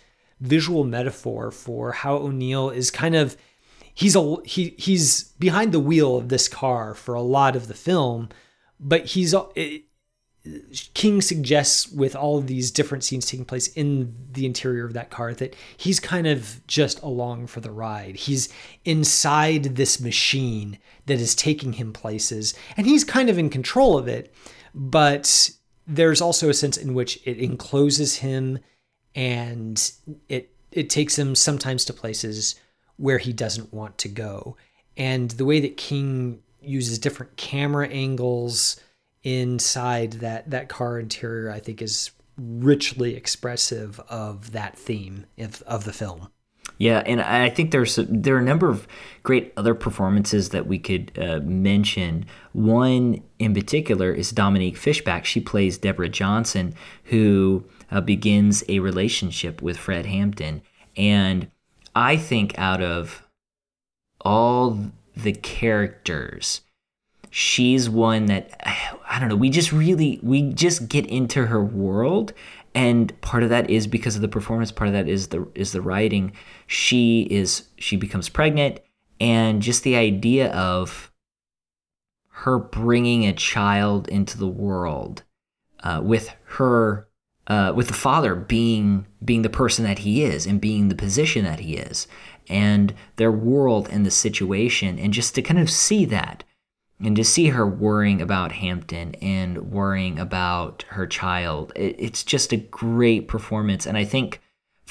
visual 0.44 0.84
metaphor 0.84 1.50
for 1.52 1.94
how 1.94 2.18
O'Neal 2.18 2.70
is 2.70 2.92
kind 2.92 3.16
of 3.16 3.38
he's 3.94 4.16
a 4.16 4.38
he 4.46 4.76
he's 4.78 5.24
behind 5.40 5.72
the 5.72 5.80
wheel 5.80 6.18
of 6.18 6.30
this 6.30 6.48
car 6.48 6.94
for 6.94 7.16
a 7.16 7.22
lot 7.22 7.56
of 7.56 7.68
the 7.68 7.74
film, 7.74 8.30
but 8.80 9.06
he's 9.08 9.34
uh, 9.34 9.46
it, 9.56 9.86
King 10.94 11.22
suggests 11.22 11.90
with 11.90 12.18
all 12.18 12.38
of 12.38 12.48
these 12.48 12.70
different 12.70 13.06
scenes 13.06 13.26
taking 13.26 13.46
place 13.46 13.68
in 13.70 14.14
the 14.34 14.46
interior 14.46 14.86
of 14.86 14.92
that 14.94 15.10
car 15.10 15.34
that 15.34 15.56
he's 15.78 16.02
kind 16.02 16.28
of 16.28 16.60
just 16.68 17.02
along 17.02 17.48
for 17.48 17.62
the 17.62 17.72
ride. 17.72 18.18
He's 18.18 18.50
inside 18.84 19.78
this 19.78 20.02
machine 20.02 20.80
that 21.06 21.22
is 21.22 21.34
taking 21.34 21.74
him 21.74 21.94
places 21.94 22.54
and 22.76 22.86
he's 22.86 23.06
kind 23.06 23.30
of 23.30 23.40
in 23.40 23.50
control 23.50 23.98
of 23.98 24.10
it, 24.10 24.34
but 24.76 25.52
there's 25.88 26.20
also 26.20 26.50
a 26.50 26.54
sense 26.54 26.76
in 26.76 26.94
which 26.94 27.26
it 27.26 27.38
encloses 27.38 28.18
him 28.18 28.60
and 29.16 29.92
it 30.30 30.50
it 30.72 30.90
takes 30.90 31.18
him 31.18 31.36
sometimes 31.36 31.86
to 31.86 31.94
places 31.94 32.56
where 32.98 33.20
he 33.20 33.34
doesn't 33.34 33.74
want 33.74 33.98
to 34.00 34.08
go. 34.08 34.58
And 34.98 35.32
the 35.32 35.46
way 35.46 35.60
that 35.60 35.78
King 35.78 36.42
uses 36.62 37.00
different 37.00 37.36
camera 37.38 37.88
angles 37.88 38.80
inside 39.24 40.14
that 40.14 40.50
that 40.50 40.70
car 40.70 41.00
interior 41.00 41.52
I 41.52 41.60
think 41.60 41.82
is 41.82 42.12
richly 42.38 43.16
expressive 43.16 44.00
of 44.10 44.52
that 44.52 44.78
theme 44.78 45.26
of, 45.38 45.62
of 45.64 45.86
the 45.86 45.94
film. 45.94 46.30
Yeah, 46.78 47.04
and 47.06 47.22
I 47.22 47.50
think 47.50 47.72
there's 47.72 47.98
there 48.10 48.36
are 48.36 48.40
a 48.40 48.44
number 48.44 48.70
of 48.70 48.88
great 49.22 49.54
other 49.56 49.76
performances 49.76 50.50
that 50.50 50.66
we 50.66 50.80
could 50.80 51.12
uh, 51.18 51.40
mention. 51.44 52.26
One 52.54 53.22
in 53.38 53.54
particular 53.54 54.12
is 54.12 54.32
Dominique 54.32 54.78
Fishback. 54.78 55.26
She 55.26 55.40
plays 55.40 55.78
Deborah 55.78 56.10
Johnson, 56.10 56.74
who 57.06 57.64
uh, 57.92 58.02
begins 58.02 58.64
a 58.70 58.80
relationship 58.80 59.62
with 59.62 59.78
Fred 59.78 60.06
Hampton, 60.06 60.62
and 60.96 61.50
I 61.96 62.18
think 62.18 62.58
out 62.58 62.82
of 62.82 63.24
all 64.22 64.80
the 65.16 65.34
characters 65.34 66.62
she's 67.30 67.90
one 67.90 68.28
that 68.28 68.52
I 69.10 69.20
don't 69.20 69.28
know, 69.28 69.36
we 69.36 69.50
just 69.50 69.72
really 69.72 70.20
we 70.22 70.54
just 70.54 70.88
get 70.88 71.06
into 71.08 71.48
her 71.48 71.64
world 71.64 72.34
and 72.76 73.20
part 73.22 73.44
of 73.44 73.50
that 73.50 73.70
is 73.70 73.88
because 73.88 74.16
of 74.16 74.22
the 74.22 74.28
performance, 74.28 74.72
part 74.72 74.88
of 74.88 74.94
that 74.94 75.08
is 75.08 75.28
the 75.28 75.48
is 75.56 75.72
the 75.72 75.82
writing. 75.82 76.34
She 76.68 77.28
is 77.30 77.68
she 77.78 77.96
becomes 77.98 78.30
pregnant 78.30 78.80
and 79.20 79.62
just 79.62 79.84
the 79.84 79.96
idea 79.96 80.52
of 80.52 81.12
her 82.30 82.58
bringing 82.58 83.26
a 83.26 83.34
child 83.34 84.08
into 84.10 84.38
the 84.38 84.48
world 84.48 85.24
uh, 85.84 86.02
with 86.04 86.30
her 86.46 87.08
uh, 87.48 87.74
with 87.76 87.88
the 87.88 87.94
father 87.94 88.36
being 88.36 89.06
being 89.24 89.42
the 89.42 89.50
person 89.50 89.84
that 89.86 90.00
he 90.00 90.24
is 90.24 90.46
and 90.46 90.62
being 90.62 90.90
the 90.90 90.96
position 90.96 91.44
that 91.44 91.60
he 91.60 91.76
is 91.76 92.08
and 92.48 92.94
their 93.16 93.32
world 93.32 93.88
and 93.92 94.06
the 94.06 94.12
situation 94.12 94.98
and 95.00 95.14
just 95.14 95.36
to 95.36 95.42
kind 95.42 95.60
of 95.60 95.70
see 95.70 96.06
that 96.06 96.44
and 97.04 97.16
to 97.16 97.24
see 97.24 97.48
her 97.48 97.68
worrying 97.68 98.22
about 98.22 98.54
Hampton 98.54 99.16
and 99.16 99.72
worrying 99.72 100.20
about 100.20 100.86
her 100.90 101.06
child, 101.06 101.74
it, 101.76 101.96
it's 102.00 102.24
just 102.24 102.54
a 102.54 102.58
great 102.58 103.28
performance. 103.28 103.86
And 103.86 103.98
I 103.98 104.06
think 104.06 104.42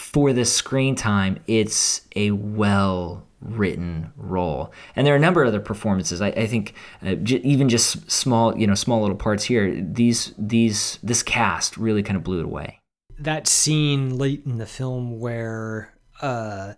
for 0.02 0.32
the 0.32 0.44
screen 0.44 0.96
time, 0.96 1.38
it's 1.46 2.02
a 2.16 2.32
well 2.32 3.24
written 3.40 4.12
role. 4.16 4.72
And 4.96 5.06
there 5.06 5.14
are 5.14 5.16
a 5.16 5.20
number 5.20 5.42
of 5.42 5.48
other 5.48 5.60
performances. 5.60 6.20
I, 6.20 6.28
I 6.28 6.46
think 6.46 6.74
uh, 7.02 7.14
j- 7.14 7.40
even 7.44 7.68
just 7.68 8.10
small, 8.10 8.56
you 8.58 8.66
know, 8.66 8.74
small 8.74 9.00
little 9.00 9.16
parts 9.16 9.44
here. 9.44 9.80
These 9.80 10.34
these 10.36 10.98
this 11.02 11.22
cast 11.22 11.76
really 11.76 12.02
kind 12.02 12.16
of 12.16 12.24
blew 12.24 12.40
it 12.40 12.44
away. 12.44 12.80
That 13.18 13.46
scene 13.46 14.18
late 14.18 14.42
in 14.44 14.58
the 14.58 14.66
film 14.66 15.20
where 15.20 15.94
uh, 16.20 16.74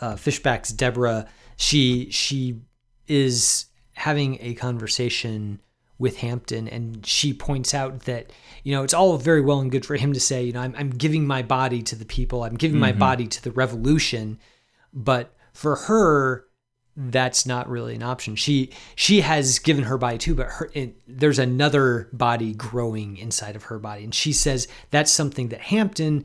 uh, 0.00 0.16
Fishback's 0.16 0.72
Deborah, 0.72 1.28
she 1.56 2.10
she 2.10 2.62
is 3.06 3.66
having 3.92 4.38
a 4.40 4.54
conversation 4.54 5.60
with 5.98 6.18
Hampton, 6.18 6.68
and 6.68 7.04
she 7.06 7.32
points 7.32 7.72
out 7.72 8.00
that 8.00 8.32
you 8.62 8.72
know 8.72 8.82
it's 8.82 8.94
all 8.94 9.16
very 9.16 9.40
well 9.40 9.60
and 9.60 9.70
good 9.70 9.86
for 9.86 9.96
him 9.96 10.12
to 10.12 10.20
say, 10.20 10.44
you 10.44 10.52
know, 10.52 10.60
I'm, 10.60 10.74
I'm 10.76 10.90
giving 10.90 11.26
my 11.26 11.42
body 11.42 11.82
to 11.82 11.96
the 11.96 12.04
people, 12.04 12.44
I'm 12.44 12.56
giving 12.56 12.78
my 12.78 12.90
mm-hmm. 12.90 12.98
body 12.98 13.26
to 13.26 13.42
the 13.42 13.52
revolution, 13.52 14.38
but 14.92 15.34
for 15.52 15.76
her, 15.76 16.46
that's 16.96 17.46
not 17.46 17.68
really 17.68 17.94
an 17.94 18.02
option. 18.02 18.36
She 18.36 18.70
she 18.94 19.20
has 19.20 19.58
given 19.58 19.84
her 19.84 19.98
body 19.98 20.18
too, 20.18 20.34
but 20.34 20.46
her 20.46 20.70
it, 20.74 20.96
there's 21.06 21.38
another 21.38 22.08
body 22.12 22.54
growing 22.54 23.16
inside 23.16 23.56
of 23.56 23.64
her 23.64 23.78
body, 23.78 24.04
and 24.04 24.14
she 24.14 24.32
says 24.32 24.68
that's 24.90 25.10
something 25.10 25.48
that 25.48 25.60
Hampton 25.60 26.24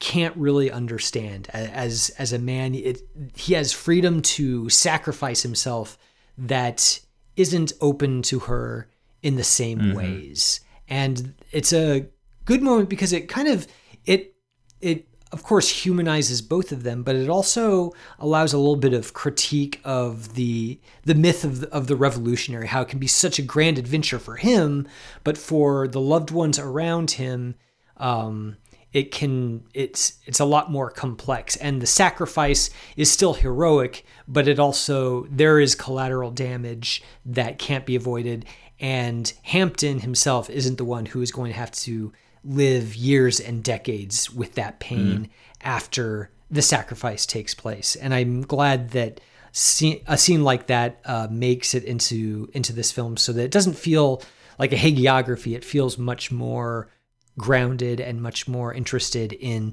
can't 0.00 0.36
really 0.36 0.70
understand 0.70 1.48
as 1.52 2.10
as 2.18 2.32
a 2.32 2.38
man. 2.38 2.74
It, 2.74 3.02
he 3.34 3.54
has 3.54 3.72
freedom 3.72 4.22
to 4.22 4.68
sacrifice 4.68 5.42
himself 5.42 5.98
that 6.36 7.00
isn't 7.36 7.72
open 7.80 8.22
to 8.22 8.40
her 8.40 8.88
in 9.24 9.34
the 9.36 9.42
same 9.42 9.78
Mm-hmm. 9.78 9.96
ways. 9.96 10.60
And 10.88 11.34
it's 11.50 11.72
a 11.72 12.06
good 12.44 12.62
moment 12.62 12.88
because 12.90 13.12
it 13.12 13.26
kind 13.28 13.48
of 13.48 13.66
it 14.04 14.36
it 14.82 15.08
of 15.32 15.42
course 15.42 15.68
humanizes 15.84 16.42
both 16.42 16.70
of 16.72 16.82
them 16.82 17.02
but 17.02 17.16
it 17.16 17.30
also 17.30 17.90
allows 18.18 18.52
a 18.52 18.58
little 18.58 18.76
bit 18.76 18.92
of 18.92 19.14
critique 19.14 19.80
of 19.82 20.34
the 20.34 20.78
the 21.04 21.14
myth 21.14 21.42
of 21.42 21.60
the, 21.60 21.68
of 21.72 21.86
the 21.86 21.96
revolutionary 21.96 22.66
how 22.66 22.82
it 22.82 22.88
can 22.88 22.98
be 22.98 23.06
such 23.06 23.38
a 23.38 23.42
grand 23.42 23.78
adventure 23.78 24.18
for 24.18 24.36
him 24.36 24.86
but 25.24 25.38
for 25.38 25.88
the 25.88 26.00
loved 26.00 26.30
ones 26.30 26.58
around 26.58 27.12
him 27.12 27.54
um 27.96 28.56
it 28.92 29.10
can 29.10 29.64
it's 29.74 30.20
it's 30.24 30.38
a 30.40 30.44
lot 30.44 30.70
more 30.70 30.88
complex. 30.88 31.56
And 31.56 31.82
the 31.82 31.86
sacrifice 31.86 32.70
is 32.96 33.10
still 33.10 33.34
heroic 33.34 34.04
but 34.28 34.46
it 34.46 34.58
also 34.60 35.26
there 35.30 35.58
is 35.58 35.74
collateral 35.74 36.30
damage 36.30 37.02
that 37.26 37.58
can't 37.58 37.84
be 37.84 37.96
avoided 37.96 38.46
and 38.84 39.32
Hampton 39.44 40.00
himself 40.00 40.50
isn't 40.50 40.76
the 40.76 40.84
one 40.84 41.06
who 41.06 41.22
is 41.22 41.32
going 41.32 41.50
to 41.50 41.58
have 41.58 41.70
to 41.70 42.12
live 42.44 42.94
years 42.94 43.40
and 43.40 43.64
decades 43.64 44.30
with 44.30 44.56
that 44.56 44.78
pain 44.78 45.30
after 45.62 46.30
the 46.50 46.60
sacrifice 46.60 47.24
takes 47.24 47.54
place. 47.54 47.96
And 47.96 48.12
I'm 48.12 48.42
glad 48.42 48.90
that 48.90 49.22
scene, 49.52 50.04
a 50.06 50.18
scene 50.18 50.44
like 50.44 50.66
that 50.66 51.00
uh, 51.06 51.28
makes 51.30 51.74
it 51.74 51.84
into 51.84 52.50
into 52.52 52.74
this 52.74 52.92
film 52.92 53.16
so 53.16 53.32
that 53.32 53.44
it 53.44 53.50
doesn't 53.50 53.72
feel 53.72 54.22
like 54.58 54.70
a 54.70 54.76
hagiography. 54.76 55.56
It 55.56 55.64
feels 55.64 55.96
much 55.96 56.30
more 56.30 56.90
grounded 57.38 58.02
and 58.02 58.20
much 58.20 58.46
more 58.46 58.74
interested 58.74 59.32
in 59.32 59.72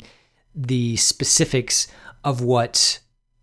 the 0.56 0.96
specifics 0.96 1.90
of 2.24 2.42
what 2.42 3.00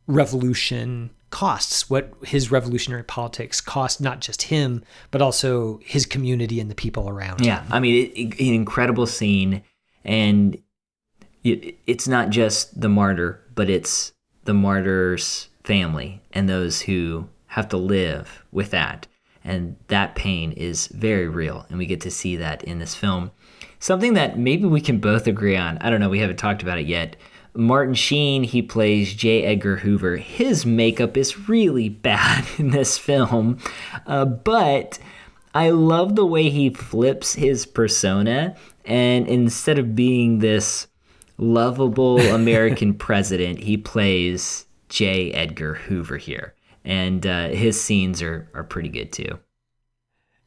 revolution 0.07 1.11
costs, 1.31 1.91
what 1.91 2.13
his 2.25 2.51
revolutionary 2.51 3.03
politics 3.05 3.61
cost 3.61 4.01
not 4.01 4.21
just 4.21 4.43
him, 4.43 4.83
but 5.11 5.21
also 5.23 5.79
his 5.85 6.07
community 6.07 6.59
and 6.61 6.71
the 6.71 6.75
people 6.75 7.09
around 7.09 7.45
Yeah, 7.45 7.63
him. 7.65 7.73
I 7.73 7.81
mean, 7.81 8.07
it, 8.07 8.19
it- 8.19 8.41
an 8.49 8.55
incredible 8.55 9.07
scene, 9.07 9.63
and 10.05 10.57
it, 11.45 11.77
it's 11.87 12.09
not 12.09 12.31
just 12.31 12.81
the 12.81 12.89
martyr, 12.89 13.41
but 13.55 13.69
it's 13.71 14.13
the 14.45 14.55
martyr's 14.55 15.49
family 15.65 16.23
and 16.33 16.49
those 16.49 16.81
who 16.83 17.29
have 17.49 17.69
to 17.69 17.77
live 17.77 18.45
with 18.53 18.71
that, 18.71 19.07
and 19.45 19.77
that 19.89 20.15
pain 20.15 20.53
is 20.53 20.87
very 20.89 21.29
real, 21.29 21.67
and 21.69 21.79
we 21.79 21.87
get 21.87 22.01
to 22.03 22.11
see 22.11 22.37
that 22.37 22.63
in 22.65 22.79
this 22.79 22.95
film. 22.95 23.31
Something 23.81 24.15
that 24.15 24.39
maybe 24.39 24.65
we 24.65 24.81
can 24.81 24.99
both 24.99 25.27
agree 25.27 25.57
on. 25.57 25.79
I 25.79 25.89
don't 25.91 26.01
know. 26.01 26.09
We 26.09 26.19
haven't 26.19 26.37
talked 26.39 26.63
about 26.63 26.79
it 26.79 26.87
yet. 26.87 27.17
Martin 27.59 27.95
Sheen, 27.95 28.45
he 28.45 28.63
plays 28.63 29.15
J. 29.15 29.43
Edgar 29.43 29.77
Hoover. 29.79 30.17
His 30.17 30.65
makeup 30.65 31.17
is 31.17 31.49
really 31.49 31.89
bad 31.89 32.47
in 32.59 32.71
this 32.71 32.97
film, 32.97 33.59
uh, 34.07 34.25
but 34.25 34.99
I 35.55 35.71
love 35.71 36.15
the 36.15 36.27
way 36.27 36.51
he 36.51 36.71
flips 36.71 37.35
his 37.35 37.67
persona, 37.67 38.57
and 38.85 39.27
instead 39.27 39.79
of 39.79 39.97
being 39.97 40.39
this 40.39 40.87
lovable 41.39 42.19
American 42.35 42.95
president. 42.95 43.61
He 43.61 43.77
plays 43.77 44.67
J. 44.89 45.33
Edgar 45.33 45.75
Hoover 45.75 46.19
here, 46.19 46.55
and 46.85 47.27
uh, 47.27 47.49
his 47.49 47.81
scenes 47.81 48.21
are 48.21 48.51
are 48.55 48.65
pretty 48.65 48.89
good 48.89 49.13
too. 49.13 49.39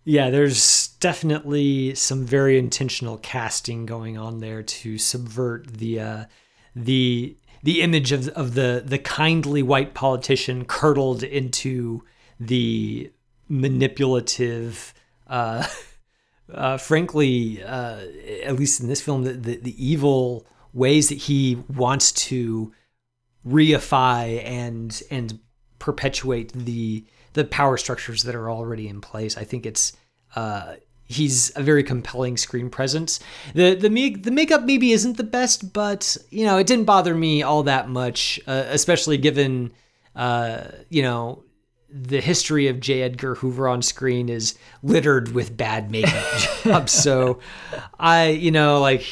Yeah, 0.04 0.32
there's 0.32 0.90
definitely 1.00 1.94
some 1.94 2.26
very 2.26 2.58
intentional 2.58 3.18
casting 3.20 3.86
going 3.86 4.18
on 4.18 4.40
there 4.40 4.64
to 4.64 4.98
subvert 4.98 5.68
the 5.68 6.00
uh, 6.00 6.26
the 6.76 7.36
the 7.64 7.82
image 7.82 8.12
of 8.12 8.28
of 8.30 8.54
the 8.56 8.84
the 8.86 8.98
kindly 8.98 9.62
white 9.62 9.94
politician 9.94 10.66
curdled 10.66 11.24
into 11.24 12.04
the 12.40 13.12
manipulative 13.48 14.94
uh, 15.28 15.66
uh, 16.54 16.78
frankly, 16.78 17.64
uh, 17.64 18.00
at 18.44 18.56
least 18.56 18.82
in 18.82 18.88
this 18.88 19.02
film, 19.02 19.24
the, 19.24 19.34
the, 19.34 19.58
the 19.58 19.86
evil 19.86 20.46
ways 20.74 21.10
that 21.10 21.18
he 21.18 21.56
wants 21.74 22.12
to 22.12 22.74
reify 23.46 24.44
and 24.46 25.02
and 25.10 25.40
perpetuate 25.80 26.52
the 26.54 27.04
the 27.34 27.46
power 27.46 27.78
structures 27.78 28.24
that 28.24 28.36
are 28.36 28.50
already 28.50 28.88
in 28.88 29.02
place. 29.02 29.38
I 29.38 29.44
think 29.44 29.66
it's 29.66 29.94
uh, 30.36 30.76
he's 31.12 31.52
a 31.56 31.64
very 31.64 31.84
compelling 31.84 32.38
screen 32.38 32.70
presence. 32.70 33.20
The 33.54 33.76
the 33.76 33.90
make, 33.90 34.24
the 34.24 34.32
makeup 34.32 34.64
maybe 34.64 34.92
isn't 34.92 35.18
the 35.18 35.24
best, 35.24 35.74
but 35.74 36.18
you 36.30 36.46
know 36.46 36.58
it 36.58 36.68
didn't 36.68 36.86
bother 36.86 37.16
me 37.16 37.44
all 37.44 37.64
that 37.64 37.90
much, 37.90 38.40
uh, 38.48 38.66
especially 38.68 39.18
given 39.18 39.72
uh, 40.16 40.64
you 40.90 41.02
know 41.02 41.44
the 41.94 42.22
history 42.22 42.68
of 42.68 42.80
J. 42.80 43.02
Edgar 43.02 43.36
Hoover 43.36 43.68
on 43.68 43.82
screen 43.82 44.30
is 44.30 44.58
littered 44.82 45.34
with 45.34 45.58
bad 45.58 45.92
makeup 45.92 46.26
jobs. 46.64 46.92
so 46.92 47.40
I, 48.00 48.30
you 48.30 48.52
know, 48.52 48.80
like 48.80 49.06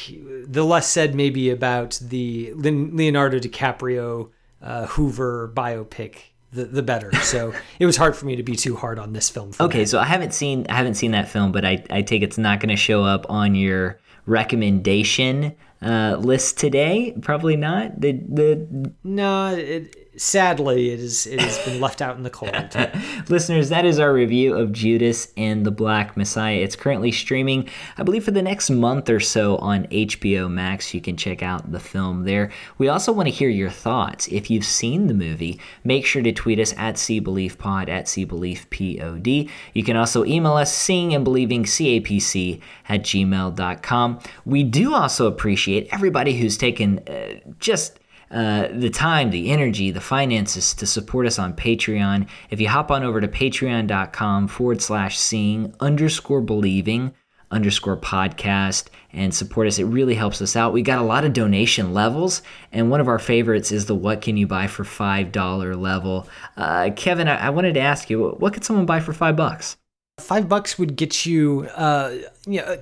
the 0.46 0.64
less 0.64 0.88
said 0.88 1.14
maybe 1.14 1.50
about 1.50 1.98
the 2.02 2.52
Leonardo 2.54 3.38
DiCaprio 3.38 4.30
uh, 4.62 4.86
Hoover 4.86 5.52
biopic, 5.54 6.16
the, 6.52 6.64
the 6.64 6.82
better. 6.82 7.12
So 7.22 7.52
it 7.78 7.86
was 7.86 7.96
hard 7.96 8.16
for 8.16 8.26
me 8.26 8.36
to 8.36 8.42
be 8.42 8.56
too 8.56 8.76
hard 8.76 8.98
on 8.98 9.12
this 9.12 9.30
film. 9.30 9.52
okay, 9.60 9.80
that. 9.80 9.88
so 9.88 9.98
I 9.98 10.04
haven't 10.04 10.34
seen 10.34 10.66
I 10.68 10.74
haven't 10.74 10.94
seen 10.94 11.12
that 11.12 11.28
film, 11.28 11.52
but 11.52 11.64
I, 11.64 11.84
I 11.90 12.02
take 12.02 12.22
it's 12.22 12.38
not 12.38 12.60
going 12.60 12.70
to 12.70 12.76
show 12.76 13.04
up 13.04 13.26
on 13.28 13.54
your 13.54 13.98
recommendation 14.26 15.54
uh, 15.82 16.16
list 16.18 16.58
today. 16.58 17.16
Probably 17.22 17.56
not. 17.56 18.00
The 18.00 18.12
the 18.12 18.92
no, 19.04 19.54
it, 19.54 20.09
sadly, 20.20 20.90
it 20.90 21.00
is 21.00 21.26
it 21.26 21.40
has 21.40 21.58
been 21.64 21.80
left 21.80 22.02
out 22.02 22.16
in 22.16 22.22
the 22.22 22.30
cold. 22.30 22.50
Listeners, 23.28 23.70
that 23.70 23.84
is 23.86 23.98
our 23.98 24.12
review 24.12 24.54
of 24.54 24.70
Judas 24.72 25.32
and 25.36 25.64
the 25.64 25.70
Black 25.70 26.16
Messiah. 26.16 26.56
It's 26.56 26.76
currently 26.76 27.10
streaming, 27.10 27.68
I 27.96 28.02
believe, 28.02 28.24
for 28.24 28.30
the 28.30 28.42
next 28.42 28.68
month 28.68 29.08
or 29.08 29.20
so 29.20 29.56
on 29.56 29.86
HBO 29.86 30.50
Max. 30.50 30.92
You 30.92 31.00
can 31.00 31.16
check 31.16 31.42
out 31.42 31.72
the 31.72 31.80
film 31.80 32.24
there. 32.24 32.50
We 32.76 32.88
also 32.88 33.12
want 33.12 33.28
to 33.28 33.34
hear 33.34 33.48
your 33.48 33.70
thoughts. 33.70 34.28
If 34.28 34.50
you've 34.50 34.64
seen 34.64 35.06
the 35.06 35.14
movie, 35.14 35.58
make 35.84 36.04
sure 36.04 36.22
to 36.22 36.32
tweet 36.32 36.60
us 36.60 36.74
at 36.76 36.96
CBeliefPod 36.96 37.88
at 37.88 38.04
CBeliefPod. 38.04 39.50
You 39.72 39.84
can 39.84 39.96
also 39.96 40.24
email 40.24 40.52
us 40.52 40.74
seeing 40.74 41.14
and 41.14 41.24
believing 41.24 41.64
CAPC 41.64 42.60
at 42.88 43.02
gmail.com. 43.02 44.20
We 44.44 44.64
do 44.64 44.94
also 44.94 45.26
appreciate 45.26 45.88
everybody 45.92 46.36
who's 46.38 46.58
taken 46.58 46.98
uh, 47.08 47.40
just 47.58 47.99
uh, 48.30 48.68
the 48.72 48.90
time, 48.90 49.30
the 49.30 49.50
energy, 49.50 49.90
the 49.90 50.00
finances 50.00 50.72
to 50.74 50.86
support 50.86 51.26
us 51.26 51.38
on 51.38 51.54
Patreon. 51.54 52.28
If 52.50 52.60
you 52.60 52.68
hop 52.68 52.90
on 52.90 53.02
over 53.02 53.20
to 53.20 53.28
patreon.com 53.28 54.48
forward 54.48 54.80
slash 54.80 55.18
seeing 55.18 55.74
underscore 55.80 56.40
believing 56.40 57.12
underscore 57.50 57.96
podcast 57.96 58.86
and 59.12 59.34
support 59.34 59.66
us, 59.66 59.78
it 59.78 59.84
really 59.84 60.14
helps 60.14 60.40
us 60.40 60.54
out. 60.54 60.72
We 60.72 60.82
got 60.82 61.00
a 61.00 61.04
lot 61.04 61.24
of 61.24 61.32
donation 61.32 61.92
levels, 61.92 62.42
and 62.70 62.90
one 62.90 63.00
of 63.00 63.08
our 63.08 63.18
favorites 63.18 63.72
is 63.72 63.86
the 63.86 63.94
What 63.94 64.22
Can 64.22 64.36
You 64.36 64.46
Buy 64.46 64.68
for 64.68 64.84
$5 64.84 65.80
level. 65.80 66.28
Uh, 66.56 66.90
Kevin, 66.94 67.26
I-, 67.26 67.46
I 67.46 67.50
wanted 67.50 67.74
to 67.74 67.80
ask 67.80 68.08
you, 68.08 68.28
what 68.38 68.54
could 68.54 68.64
someone 68.64 68.86
buy 68.86 69.00
for 69.00 69.12
five 69.12 69.34
bucks? 69.34 69.76
Five 70.20 70.48
bucks 70.48 70.78
would 70.78 70.96
get 70.96 71.26
you, 71.26 71.68
uh, 71.74 72.14
you 72.46 72.60
know, 72.60 72.76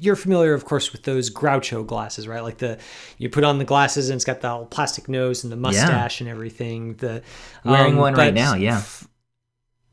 you're 0.00 0.16
familiar, 0.16 0.54
of 0.54 0.64
course, 0.64 0.92
with 0.92 1.02
those 1.02 1.30
Groucho 1.30 1.86
glasses, 1.86 2.26
right? 2.26 2.42
Like 2.42 2.58
the 2.58 2.78
you 3.18 3.28
put 3.28 3.44
on 3.44 3.58
the 3.58 3.64
glasses 3.64 4.08
and 4.08 4.16
it's 4.16 4.24
got 4.24 4.40
the 4.40 4.64
plastic 4.66 5.08
nose 5.08 5.44
and 5.44 5.52
the 5.52 5.56
mustache 5.56 6.20
yeah. 6.20 6.24
and 6.24 6.30
everything. 6.30 6.94
The 6.94 7.22
wearing 7.64 7.94
um, 7.94 8.00
one 8.00 8.14
right 8.14 8.34
now, 8.34 8.54
yeah. 8.54 8.82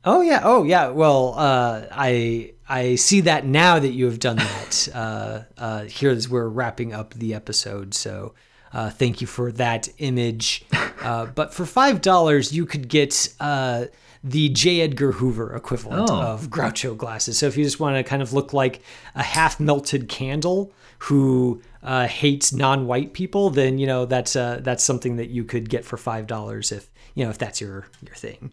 Oh 0.03 0.21
yeah, 0.21 0.41
oh 0.43 0.63
yeah. 0.63 0.89
Well, 0.89 1.33
uh, 1.37 1.85
I 1.91 2.53
I 2.67 2.95
see 2.95 3.21
that 3.21 3.45
now 3.45 3.79
that 3.79 3.91
you 3.91 4.05
have 4.05 4.19
done 4.19 4.37
that. 4.37 4.87
uh, 4.95 5.43
uh, 5.57 5.83
here 5.83 6.11
as 6.11 6.29
we're 6.29 6.47
wrapping 6.47 6.93
up 6.93 7.13
the 7.13 7.33
episode, 7.33 7.93
so 7.93 8.33
uh, 8.73 8.89
thank 8.89 9.21
you 9.21 9.27
for 9.27 9.51
that 9.53 9.89
image. 9.97 10.65
Uh, 10.97 11.27
but 11.27 11.53
for 11.53 11.63
five 11.63 12.01
dollars, 12.01 12.51
you 12.51 12.65
could 12.65 12.89
get 12.89 13.33
uh, 13.39 13.85
the 14.23 14.49
J. 14.49 14.81
Edgar 14.81 15.13
Hoover 15.13 15.55
equivalent 15.55 16.09
oh. 16.09 16.21
of 16.21 16.49
Groucho 16.49 16.97
glasses. 16.97 17.37
So 17.37 17.47
if 17.47 17.57
you 17.57 17.63
just 17.63 17.79
want 17.79 17.97
to 17.97 18.03
kind 18.03 18.21
of 18.21 18.33
look 18.33 18.53
like 18.53 18.81
a 19.15 19.23
half 19.23 19.59
melted 19.59 20.09
candle 20.09 20.71
who 20.99 21.61
uh, 21.83 22.07
hates 22.07 22.51
non-white 22.51 23.13
people, 23.13 23.49
then 23.49 23.77
you 23.77 23.87
know 23.87 24.05
that's 24.05 24.35
uh, 24.35 24.59
that's 24.61 24.83
something 24.83 25.17
that 25.17 25.29
you 25.29 25.43
could 25.43 25.69
get 25.69 25.85
for 25.85 25.97
five 25.97 26.27
dollars 26.27 26.71
if 26.71 26.89
you 27.13 27.23
know 27.23 27.29
if 27.29 27.37
that's 27.37 27.61
your 27.61 27.87
your 28.01 28.15
thing. 28.15 28.51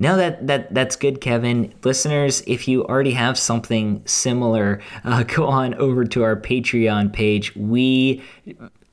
No, 0.00 0.16
that 0.16 0.46
that 0.46 0.72
that's 0.72 0.94
good, 0.94 1.20
Kevin. 1.20 1.74
Listeners, 1.82 2.42
if 2.46 2.68
you 2.68 2.84
already 2.84 3.10
have 3.12 3.36
something 3.36 4.02
similar, 4.06 4.80
uh, 5.04 5.22
go 5.26 5.46
on 5.46 5.74
over 5.74 6.04
to 6.04 6.22
our 6.22 6.36
Patreon 6.36 7.12
page. 7.12 7.54
We, 7.56 8.22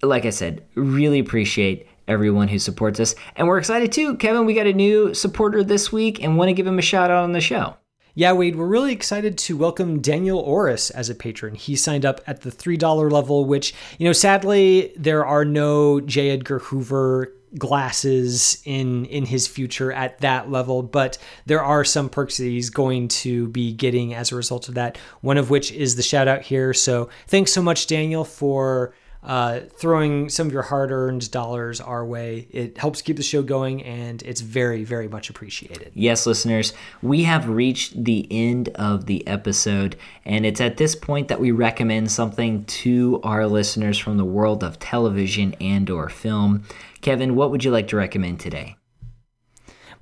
like 0.01 0.25
I 0.25 0.31
said, 0.31 0.65
really 0.73 1.19
appreciate 1.19 1.87
everyone 2.07 2.47
who 2.47 2.59
supports 2.59 2.99
us. 2.99 3.15
And 3.35 3.47
we're 3.47 3.57
excited 3.57 3.91
too. 3.91 4.15
Kevin, 4.17 4.45
we 4.45 4.53
got 4.53 4.67
a 4.67 4.73
new 4.73 5.13
supporter 5.13 5.63
this 5.63 5.91
week 5.91 6.23
and 6.23 6.37
want 6.37 6.49
to 6.49 6.53
give 6.53 6.67
him 6.67 6.79
a 6.79 6.83
shout 6.83 7.11
out 7.11 7.23
on 7.23 7.31
the 7.31 7.41
show. 7.41 7.75
Yeah, 8.17 8.31
Wade, 8.31 8.55
we're 8.55 8.65
really 8.65 8.93
excited 8.93 9.37
to 9.39 9.57
welcome 9.57 9.99
Daniel 9.99 10.39
Orris 10.39 10.89
as 10.89 11.09
a 11.09 11.15
patron. 11.15 11.53
He 11.53 11.75
signed 11.75 12.05
up 12.05 12.21
at 12.25 12.43
the 12.43 12.49
$3 12.49 13.11
level, 13.11 13.43
which, 13.43 13.73
you 13.97 14.05
know, 14.05 14.13
sadly, 14.13 14.93
there 14.95 15.25
are 15.25 15.43
no 15.43 15.99
J. 15.99 16.29
Edgar 16.29 16.59
Hoover 16.59 17.33
glasses 17.57 18.61
in 18.65 19.05
in 19.05 19.25
his 19.25 19.47
future 19.47 19.91
at 19.93 20.17
that 20.19 20.51
level 20.51 20.83
but 20.83 21.17
there 21.45 21.63
are 21.63 21.85
some 21.85 22.09
perks 22.09 22.35
that 22.35 22.43
he's 22.43 22.69
going 22.69 23.07
to 23.07 23.47
be 23.47 23.71
getting 23.71 24.13
as 24.13 24.31
a 24.31 24.35
result 24.35 24.67
of 24.67 24.75
that 24.75 24.97
one 25.21 25.37
of 25.37 25.49
which 25.49 25.71
is 25.71 25.95
the 25.95 26.03
shout 26.03 26.27
out 26.27 26.41
here 26.41 26.73
so 26.73 27.07
thanks 27.27 27.53
so 27.53 27.61
much 27.61 27.87
daniel 27.87 28.25
for 28.25 28.93
uh, 29.25 29.61
throwing 29.75 30.29
some 30.29 30.45
of 30.47 30.53
your 30.53 30.61
hard 30.61 30.91
earned 30.91 31.31
dollars 31.31 31.81
our 31.81 32.05
way. 32.05 32.47
It 32.51 32.77
helps 32.77 33.01
keep 33.01 33.17
the 33.17 33.23
show 33.23 33.41
going 33.41 33.83
and 33.83 34.21
it's 34.21 34.41
very, 34.41 34.83
very 34.83 35.07
much 35.07 35.31
appreciated. 35.31 35.91
Yes, 35.95 36.27
listeners, 36.27 36.73
we 37.01 37.23
have 37.23 37.49
reached 37.49 38.03
the 38.03 38.27
end 38.29 38.69
of 38.75 39.07
the 39.07 39.25
episode, 39.27 39.95
and 40.25 40.45
it's 40.45 40.61
at 40.61 40.77
this 40.77 40.95
point 40.95 41.27
that 41.27 41.39
we 41.39 41.51
recommend 41.51 42.11
something 42.11 42.65
to 42.65 43.19
our 43.23 43.47
listeners 43.47 43.97
from 43.97 44.17
the 44.17 44.25
world 44.25 44.63
of 44.63 44.77
television 44.77 45.55
and 45.59 45.89
or 45.89 46.07
film. 46.07 46.63
Kevin, 47.01 47.35
what 47.35 47.49
would 47.49 47.63
you 47.63 47.71
like 47.71 47.87
to 47.87 47.97
recommend 47.97 48.39
today? 48.39 48.75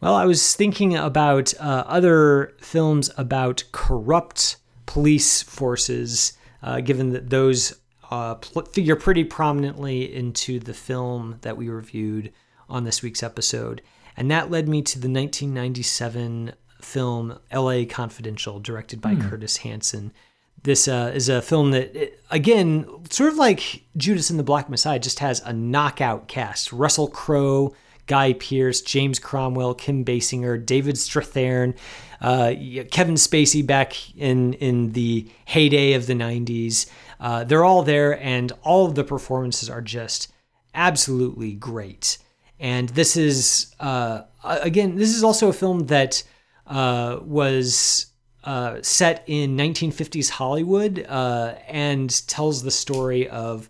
Well, 0.01 0.15
I 0.15 0.25
was 0.25 0.53
thinking 0.53 0.97
about 0.97 1.53
uh, 1.61 1.85
other 1.87 2.57
films 2.59 3.09
about 3.15 3.63
corrupt 3.71 4.57
police 4.85 5.41
forces, 5.41 6.33
uh, 6.61 6.81
given 6.81 7.11
that 7.11 7.29
those 7.29 7.79
uh, 8.13 8.35
pl- 8.35 8.65
figure 8.65 8.95
pretty 8.95 9.23
prominently 9.23 10.13
into 10.13 10.59
the 10.59 10.73
film 10.73 11.37
that 11.41 11.57
we 11.57 11.67
reviewed 11.67 12.31
on 12.69 12.83
this 12.83 13.01
week's 13.01 13.23
episode. 13.23 13.81
And 14.15 14.29
that 14.29 14.51
led 14.51 14.69
me 14.69 14.83
to 14.83 14.99
the 14.99 15.09
1997 15.09 16.53
film 16.79 17.39
LA 17.51 17.85
Confidential, 17.89 18.59
directed 18.59 19.01
by 19.01 19.15
mm. 19.15 19.27
Curtis 19.27 19.57
Hanson. 19.57 20.13
This 20.61 20.87
uh, 20.87 21.11
is 21.15 21.27
a 21.27 21.41
film 21.41 21.71
that, 21.71 22.13
again, 22.29 22.85
sort 23.09 23.31
of 23.31 23.37
like 23.37 23.81
Judas 23.97 24.29
and 24.29 24.37
the 24.37 24.43
Black 24.43 24.69
Messiah, 24.69 24.99
just 24.99 25.17
has 25.17 25.39
a 25.39 25.51
knockout 25.51 26.27
cast. 26.27 26.71
Russell 26.71 27.07
Crowe, 27.07 27.75
Guy 28.05 28.33
Pearce, 28.33 28.81
James 28.81 29.17
Cromwell, 29.17 29.73
Kim 29.73 30.05
Basinger, 30.05 30.63
David 30.63 30.95
Strathairn, 30.95 31.75
uh, 32.21 32.53
Kevin 32.91 33.15
Spacey 33.15 33.65
back 33.65 34.15
in 34.15 34.53
in 34.53 34.91
the 34.91 35.27
heyday 35.45 35.93
of 35.93 36.05
the 36.05 36.13
90s. 36.13 36.85
Uh, 37.23 37.45
they're 37.45 37.63
all 37.63 37.83
there, 37.83 38.21
and 38.21 38.51
all 38.63 38.85
of 38.85 38.95
the 38.95 39.03
performances 39.03 39.69
are 39.69 39.81
just 39.81 40.29
absolutely 40.75 41.53
great. 41.53 42.17
And 42.59 42.89
this 42.89 43.15
is, 43.15 43.73
uh, 43.79 44.23
again, 44.43 44.97
this 44.97 45.15
is 45.15 45.23
also 45.23 45.47
a 45.47 45.53
film 45.53 45.87
that 45.87 46.21
uh, 46.67 47.19
was 47.21 48.07
uh, 48.43 48.79
set 48.81 49.23
in 49.25 49.55
1950s 49.55 50.31
Hollywood 50.31 51.05
uh, 51.07 51.55
and 51.69 52.27
tells 52.27 52.61
the 52.61 52.71
story 52.71 53.29
of 53.29 53.69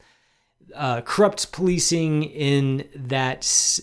corrupt 1.06 1.52
policing 1.52 2.24
in 2.24 2.90
that 2.96 3.80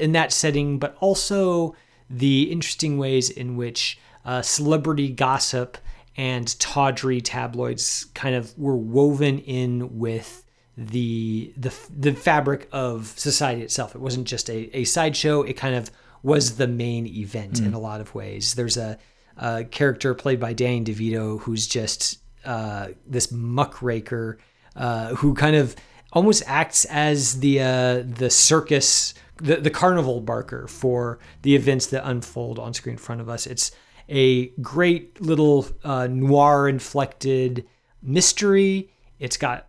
in 0.00 0.12
that 0.12 0.32
setting, 0.32 0.80
but 0.80 0.96
also 0.98 1.76
the 2.08 2.50
interesting 2.50 2.98
ways 2.98 3.30
in 3.30 3.56
which 3.56 4.00
celebrity 4.42 5.10
gossip 5.10 5.78
and 6.16 6.58
tawdry 6.58 7.20
tabloids 7.20 8.06
kind 8.14 8.34
of 8.34 8.56
were 8.58 8.76
woven 8.76 9.38
in 9.38 9.98
with 9.98 10.44
the 10.76 11.52
the 11.56 11.74
the 11.96 12.12
fabric 12.12 12.68
of 12.72 13.08
society 13.16 13.62
itself. 13.62 13.94
It 13.94 14.00
wasn't 14.00 14.26
just 14.26 14.48
a, 14.48 14.76
a 14.76 14.84
sideshow. 14.84 15.42
It 15.42 15.54
kind 15.54 15.74
of 15.74 15.90
was 16.22 16.56
the 16.56 16.66
main 16.66 17.06
event 17.06 17.60
in 17.60 17.72
a 17.72 17.78
lot 17.78 18.00
of 18.00 18.14
ways. 18.14 18.54
There's 18.54 18.76
a, 18.76 18.98
a 19.38 19.64
character 19.64 20.14
played 20.14 20.38
by 20.38 20.52
Danny 20.52 20.84
DeVito 20.84 21.40
who's 21.40 21.66
just 21.66 22.18
uh, 22.44 22.88
this 23.06 23.32
muckraker 23.32 24.38
uh, 24.76 25.14
who 25.16 25.34
kind 25.34 25.56
of 25.56 25.76
almost 26.12 26.42
acts 26.46 26.84
as 26.86 27.40
the 27.40 27.60
uh, 27.60 28.02
the 28.04 28.30
circus, 28.30 29.14
the, 29.36 29.56
the 29.56 29.70
carnival 29.70 30.20
barker 30.20 30.66
for 30.66 31.18
the 31.42 31.54
events 31.54 31.86
that 31.88 32.06
unfold 32.06 32.58
on 32.58 32.74
screen 32.74 32.94
in 32.94 32.98
front 32.98 33.20
of 33.20 33.28
us. 33.28 33.46
It's 33.46 33.70
a 34.10 34.48
great 34.60 35.20
little 35.20 35.66
uh, 35.84 36.08
noir 36.08 36.68
inflected 36.68 37.66
mystery. 38.02 38.90
It's 39.18 39.36
got 39.36 39.68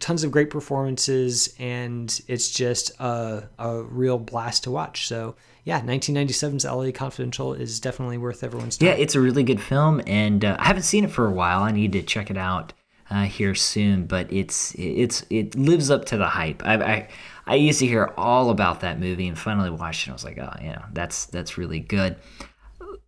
tons 0.00 0.24
of 0.24 0.30
great 0.30 0.50
performances, 0.50 1.54
and 1.58 2.20
it's 2.28 2.50
just 2.50 2.98
a, 3.00 3.48
a 3.58 3.82
real 3.82 4.18
blast 4.18 4.64
to 4.64 4.70
watch. 4.70 5.06
So, 5.06 5.36
yeah, 5.64 5.80
1997's 5.80 6.64
LA 6.64 6.90
Confidential 6.92 7.54
is 7.54 7.80
definitely 7.80 8.18
worth 8.18 8.44
everyone's 8.44 8.76
time. 8.76 8.88
Yeah, 8.88 8.94
it's 8.94 9.14
a 9.14 9.20
really 9.20 9.42
good 9.42 9.60
film, 9.60 10.02
and 10.06 10.44
uh, 10.44 10.56
I 10.58 10.66
haven't 10.66 10.82
seen 10.82 11.04
it 11.04 11.10
for 11.10 11.26
a 11.26 11.32
while. 11.32 11.62
I 11.62 11.70
need 11.70 11.92
to 11.92 12.02
check 12.02 12.30
it 12.30 12.36
out 12.36 12.72
uh, 13.10 13.24
here 13.24 13.54
soon. 13.54 14.06
But 14.06 14.32
it's 14.32 14.74
it's 14.76 15.24
it 15.30 15.54
lives 15.54 15.90
up 15.90 16.04
to 16.06 16.16
the 16.16 16.26
hype. 16.26 16.64
I, 16.64 16.74
I 16.74 17.08
I 17.46 17.54
used 17.54 17.78
to 17.80 17.86
hear 17.86 18.12
all 18.16 18.50
about 18.50 18.80
that 18.80 18.98
movie, 18.98 19.28
and 19.28 19.38
finally 19.38 19.70
watched 19.70 20.02
it. 20.02 20.06
and 20.08 20.12
I 20.12 20.14
was 20.14 20.24
like, 20.24 20.38
oh, 20.38 20.52
you 20.60 20.70
know, 20.70 20.84
that's 20.92 21.26
that's 21.26 21.58
really 21.58 21.80
good. 21.80 22.16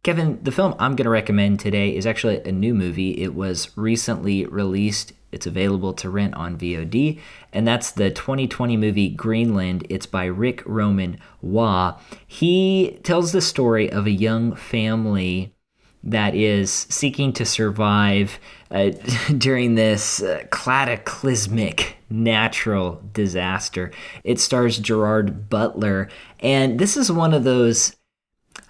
Kevin, 0.08 0.38
the 0.42 0.50
film 0.50 0.74
I'm 0.78 0.96
going 0.96 1.04
to 1.04 1.10
recommend 1.10 1.60
today 1.60 1.94
is 1.94 2.06
actually 2.06 2.40
a 2.40 2.50
new 2.50 2.72
movie. 2.72 3.10
It 3.20 3.34
was 3.34 3.76
recently 3.76 4.46
released. 4.46 5.12
It's 5.32 5.46
available 5.46 5.92
to 5.92 6.08
rent 6.08 6.32
on 6.32 6.56
VOD, 6.56 7.20
and 7.52 7.68
that's 7.68 7.90
the 7.90 8.10
2020 8.10 8.78
movie 8.78 9.10
Greenland. 9.10 9.86
It's 9.90 10.06
by 10.06 10.24
Ric 10.24 10.62
Roman 10.64 11.18
Waugh. 11.42 12.00
He 12.26 12.98
tells 13.02 13.32
the 13.32 13.42
story 13.42 13.92
of 13.92 14.06
a 14.06 14.10
young 14.10 14.56
family 14.56 15.54
that 16.02 16.34
is 16.34 16.72
seeking 16.88 17.34
to 17.34 17.44
survive 17.44 18.38
uh, 18.70 18.92
during 19.36 19.74
this 19.74 20.22
uh, 20.22 20.44
cataclysmic 20.50 21.98
natural 22.08 23.02
disaster. 23.12 23.90
It 24.24 24.40
stars 24.40 24.78
Gerard 24.78 25.50
Butler, 25.50 26.08
and 26.40 26.78
this 26.78 26.96
is 26.96 27.12
one 27.12 27.34
of 27.34 27.44
those 27.44 27.94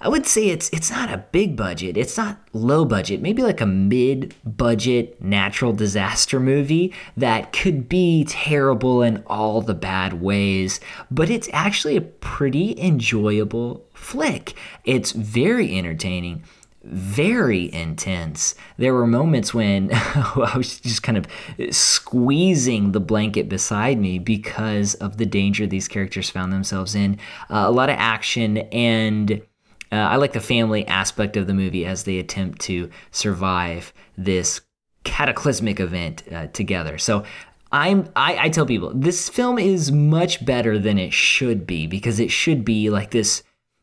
I 0.01 0.09
would 0.09 0.27
say 0.27 0.49
it's 0.49 0.69
it's 0.71 0.91
not 0.91 1.13
a 1.13 1.25
big 1.33 1.57
budget. 1.57 1.97
It's 1.97 2.17
not 2.17 2.39
low 2.53 2.85
budget. 2.85 3.21
Maybe 3.21 3.43
like 3.43 3.61
a 3.61 3.67
mid-budget 3.67 5.21
natural 5.21 5.73
disaster 5.73 6.39
movie 6.39 6.95
that 7.17 7.53
could 7.53 7.89
be 7.89 8.25
terrible 8.25 9.03
in 9.03 9.23
all 9.27 9.61
the 9.61 9.75
bad 9.75 10.21
ways, 10.21 10.81
but 11.11 11.31
it's 11.31 11.49
actually 11.53 11.97
a 11.97 12.01
pretty 12.03 12.79
enjoyable 12.81 13.87
flick. 13.93 14.55
It's 14.85 15.13
very 15.13 15.77
entertaining 15.77 16.45
very 16.85 17.73
intense. 17.75 18.55
There 18.77 18.95
were 18.95 19.07
moments 19.07 19.53
when 19.53 19.91
I 19.93 20.55
was 20.57 20.81
just 20.81 21.03
kind 21.03 21.19
of 21.19 21.27
squeezing 21.75 22.93
the 22.93 23.01
blanket 23.01 23.49
beside 23.49 23.99
me 23.99 24.19
because 24.19 24.95
of 24.95 25.17
the 25.17 25.27
danger 25.27 25.67
these 25.67 25.89
characters 25.89 26.31
found 26.31 26.53
themselves 26.53 26.95
in. 26.95 27.19
Uh, 27.51 27.65
a 27.67 27.71
lot 27.71 27.91
of 27.91 27.97
action 27.99 28.59
and 28.59 29.43
uh, 29.91 29.97
I 29.97 30.17
like 30.17 30.33
the 30.33 30.41
family 30.41 30.87
aspect 30.87 31.37
of 31.37 31.47
the 31.47 31.55
movie 31.55 31.87
as 31.87 32.05
they 32.05 32.19
attempt 32.19 32.61
to 32.63 32.91
survive 33.11 33.93
this 34.17 34.61
cataclysmic 35.05 35.81
event 35.81 36.23
uh, 36.33 36.49
together. 36.49 36.99
So 36.99 37.25
I'm 37.73 38.09
I, 38.17 38.47
I 38.47 38.49
tell 38.49 38.67
people 38.67 38.93
this 38.95 39.29
film 39.29 39.59
is 39.59 39.93
much 39.93 40.45
better 40.45 40.79
than 40.79 40.99
it 40.99 41.13
should 41.13 41.67
be 41.67 41.87
because 41.87 42.21
it 42.21 42.31
should 42.31 42.65
be 42.65 42.91
like 42.91 43.11
this 43.11 43.43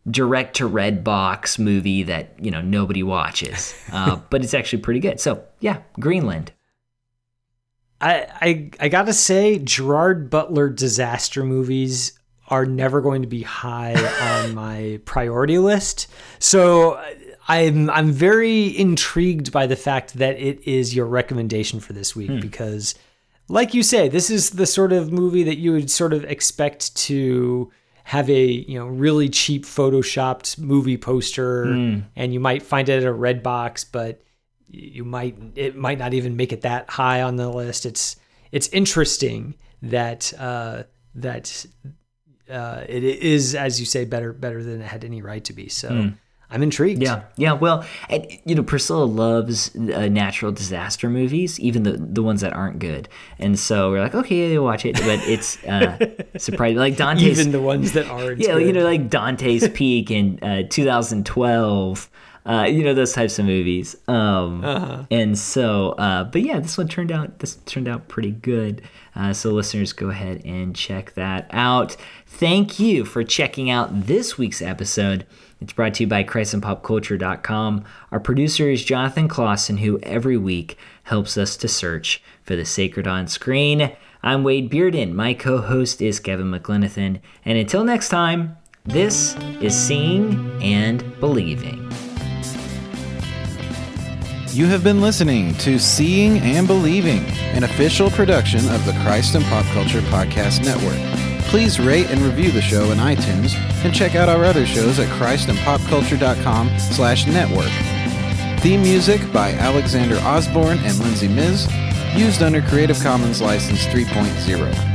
direct 0.09 0.57
to 0.57 0.67
red 0.67 1.03
box 1.03 1.57
movie 1.57 2.03
that 2.03 2.33
you 2.39 2.51
know 2.51 2.61
nobody 2.61 3.03
watches, 3.03 3.73
uh, 3.91 4.17
but 4.29 4.43
it's 4.43 4.53
actually 4.53 4.81
pretty 4.81 4.99
good. 4.99 5.19
So 5.19 5.43
yeah, 5.59 5.81
Greenland. 5.99 6.51
I, 8.01 8.27
I 8.41 8.71
I 8.79 8.89
gotta 8.89 9.13
say, 9.13 9.59
Gerard 9.59 10.29
Butler 10.29 10.69
disaster 10.69 11.43
movies 11.43 12.19
are 12.47 12.65
never 12.65 13.01
going 13.01 13.21
to 13.21 13.27
be 13.27 13.41
high 13.41 13.95
on 14.43 14.53
my 14.55 14.99
priority 15.05 15.57
list. 15.57 16.07
So 16.39 17.01
I'm 17.47 17.89
I'm 17.89 18.11
very 18.11 18.77
intrigued 18.77 19.51
by 19.51 19.67
the 19.67 19.75
fact 19.75 20.15
that 20.15 20.37
it 20.37 20.67
is 20.67 20.95
your 20.95 21.05
recommendation 21.05 21.79
for 21.79 21.93
this 21.93 22.15
week 22.15 22.41
because, 22.41 22.95
like 23.47 23.73
you 23.73 23.83
say, 23.83 24.09
this 24.09 24.29
is 24.29 24.51
the 24.51 24.65
sort 24.65 24.91
of 24.91 25.11
movie 25.11 25.43
that 25.43 25.57
you 25.57 25.71
would 25.73 25.91
sort 25.91 26.13
of 26.13 26.23
expect 26.25 26.95
to 26.95 27.71
have 28.05 28.29
a 28.29 28.45
you 28.45 28.77
know 28.77 28.85
really 28.85 29.29
cheap 29.29 29.65
photoshopped 29.65 30.59
movie 30.59 30.97
poster 30.97 31.63
and 32.15 32.33
you 32.33 32.39
might 32.39 32.61
find 32.61 32.87
it 32.87 33.01
at 33.01 33.03
a 33.03 33.11
red 33.11 33.41
box 33.41 33.83
but 33.83 34.21
you 34.67 35.03
might 35.03 35.35
it 35.55 35.75
might 35.75 35.97
not 35.97 36.13
even 36.13 36.35
make 36.35 36.51
it 36.51 36.61
that 36.61 36.89
high 36.89 37.21
on 37.21 37.35
the 37.35 37.49
list. 37.49 37.85
It's 37.85 38.15
it's 38.51 38.67
interesting 38.69 39.55
that 39.81 40.33
uh 40.39 40.83
that 41.15 41.65
uh 42.49 42.83
it 42.87 43.03
is 43.03 43.55
as 43.55 43.79
you 43.79 43.85
say 43.85 44.05
better 44.05 44.31
better 44.33 44.63
than 44.63 44.81
it 44.81 44.85
had 44.85 45.03
any 45.03 45.21
right 45.21 45.43
to 45.43 45.53
be 45.53 45.67
so 45.69 46.11
i'm 46.51 46.61
intrigued 46.61 47.01
Yeah, 47.01 47.23
yeah. 47.37 47.53
Well, 47.53 47.83
and, 48.07 48.25
you 48.45 48.53
know, 48.53 48.61
Priscilla 48.61 49.03
loves 49.03 49.75
uh, 49.75 50.07
natural 50.09 50.51
disaster 50.51 51.09
movies, 51.09 51.59
even 51.59 51.81
the 51.83 51.93
the 51.93 52.21
ones 52.21 52.41
that 52.41 52.53
aren't 52.53 52.77
good. 52.77 53.09
And 53.39 53.57
so 53.57 53.89
we're 53.89 53.99
like, 53.99 54.13
okay, 54.13 54.53
yeah, 54.53 54.59
watch 54.59 54.85
it. 54.85 54.93
But 54.93 55.19
it's 55.27 55.57
uh, 55.65 55.97
surprising. 56.37 56.77
Like 56.77 56.97
Dante's, 56.97 57.39
even 57.39 57.51
the 57.51 57.61
ones 57.61 57.93
that 57.93 58.05
aren't 58.07 58.39
yeah, 58.39 58.53
good. 58.53 58.67
you 58.67 58.73
know, 58.73 58.83
like 58.83 59.09
Dante's 59.09 59.67
Peak 59.69 60.11
in 60.11 60.39
uh, 60.43 60.63
2012. 60.69 62.09
Uh, 62.47 62.65
you 62.69 62.83
know 62.83 62.93
those 62.93 63.11
types 63.11 63.39
of 63.39 63.45
movies. 63.45 63.95
Um, 64.07 64.63
Uh-huh. 64.63 65.03
And 65.09 65.35
so, 65.35 65.93
uh, 65.93 66.25
but 66.25 66.43
yeah, 66.43 66.59
this 66.59 66.77
one 66.77 66.87
turned 66.87 67.11
out 67.11 67.39
this 67.39 67.55
turned 67.65 67.87
out 67.87 68.07
pretty 68.07 68.31
good. 68.31 68.83
Uh, 69.15 69.33
so 69.33 69.51
listeners, 69.51 69.93
go 69.93 70.09
ahead 70.09 70.41
and 70.45 70.75
check 70.75 71.13
that 71.13 71.47
out. 71.51 71.95
Thank 72.25 72.79
you 72.79 73.05
for 73.05 73.23
checking 73.23 73.69
out 73.69 74.07
this 74.07 74.37
week's 74.37 74.61
episode. 74.61 75.25
It's 75.61 75.73
brought 75.73 75.93
to 75.95 76.03
you 76.03 76.07
by 76.07 76.23
ChristandPopCulture.com. 76.23 77.85
Our 78.11 78.19
producer 78.19 78.69
is 78.69 78.83
Jonathan 78.83 79.27
Clausen, 79.27 79.77
who 79.77 79.99
every 80.03 80.37
week 80.37 80.77
helps 81.03 81.37
us 81.37 81.55
to 81.57 81.67
search 81.67 82.21
for 82.43 82.55
the 82.55 82.65
sacred 82.65 83.07
on 83.07 83.27
screen. 83.27 83.95
I'm 84.21 84.43
Wade 84.43 84.69
Bearden. 84.69 85.13
My 85.13 85.33
co-host 85.33 86.01
is 86.01 86.19
Kevin 86.19 86.51
McLenithan. 86.51 87.19
And 87.45 87.57
until 87.57 87.83
next 87.83 88.09
time, 88.09 88.57
this 88.83 89.35
is 89.61 89.75
Seeing 89.75 90.61
and 90.61 91.19
Believing. 91.19 91.89
You 94.55 94.67
have 94.67 94.85
been 94.85 95.01
listening 95.01 95.53
to 95.55 95.77
Seeing 95.77 96.39
and 96.39 96.65
Believing, 96.65 97.25
an 97.53 97.65
official 97.65 98.09
production 98.09 98.61
of 98.69 98.85
the 98.85 98.93
Christ 99.03 99.35
and 99.35 99.43
Pop 99.43 99.65
Culture 99.73 99.99
Podcast 100.03 100.63
Network. 100.63 100.97
Please 101.49 101.77
rate 101.77 102.09
and 102.09 102.21
review 102.21 102.51
the 102.51 102.61
show 102.61 102.89
in 102.91 102.97
iTunes 102.97 103.53
and 103.83 103.93
check 103.93 104.15
out 104.15 104.29
our 104.29 104.45
other 104.45 104.65
shows 104.65 104.97
at 104.97 105.09
christandpopculture.com 105.19 106.79
slash 106.79 107.27
network. 107.27 107.69
Theme 108.61 108.81
music 108.81 109.19
by 109.33 109.51
Alexander 109.55 110.15
Osborne 110.19 110.79
and 110.79 110.97
Lindsay 110.99 111.27
Miz, 111.27 111.67
used 112.15 112.41
under 112.41 112.61
Creative 112.61 112.97
Commons 113.01 113.41
License 113.41 113.85
3.0. 113.87 114.94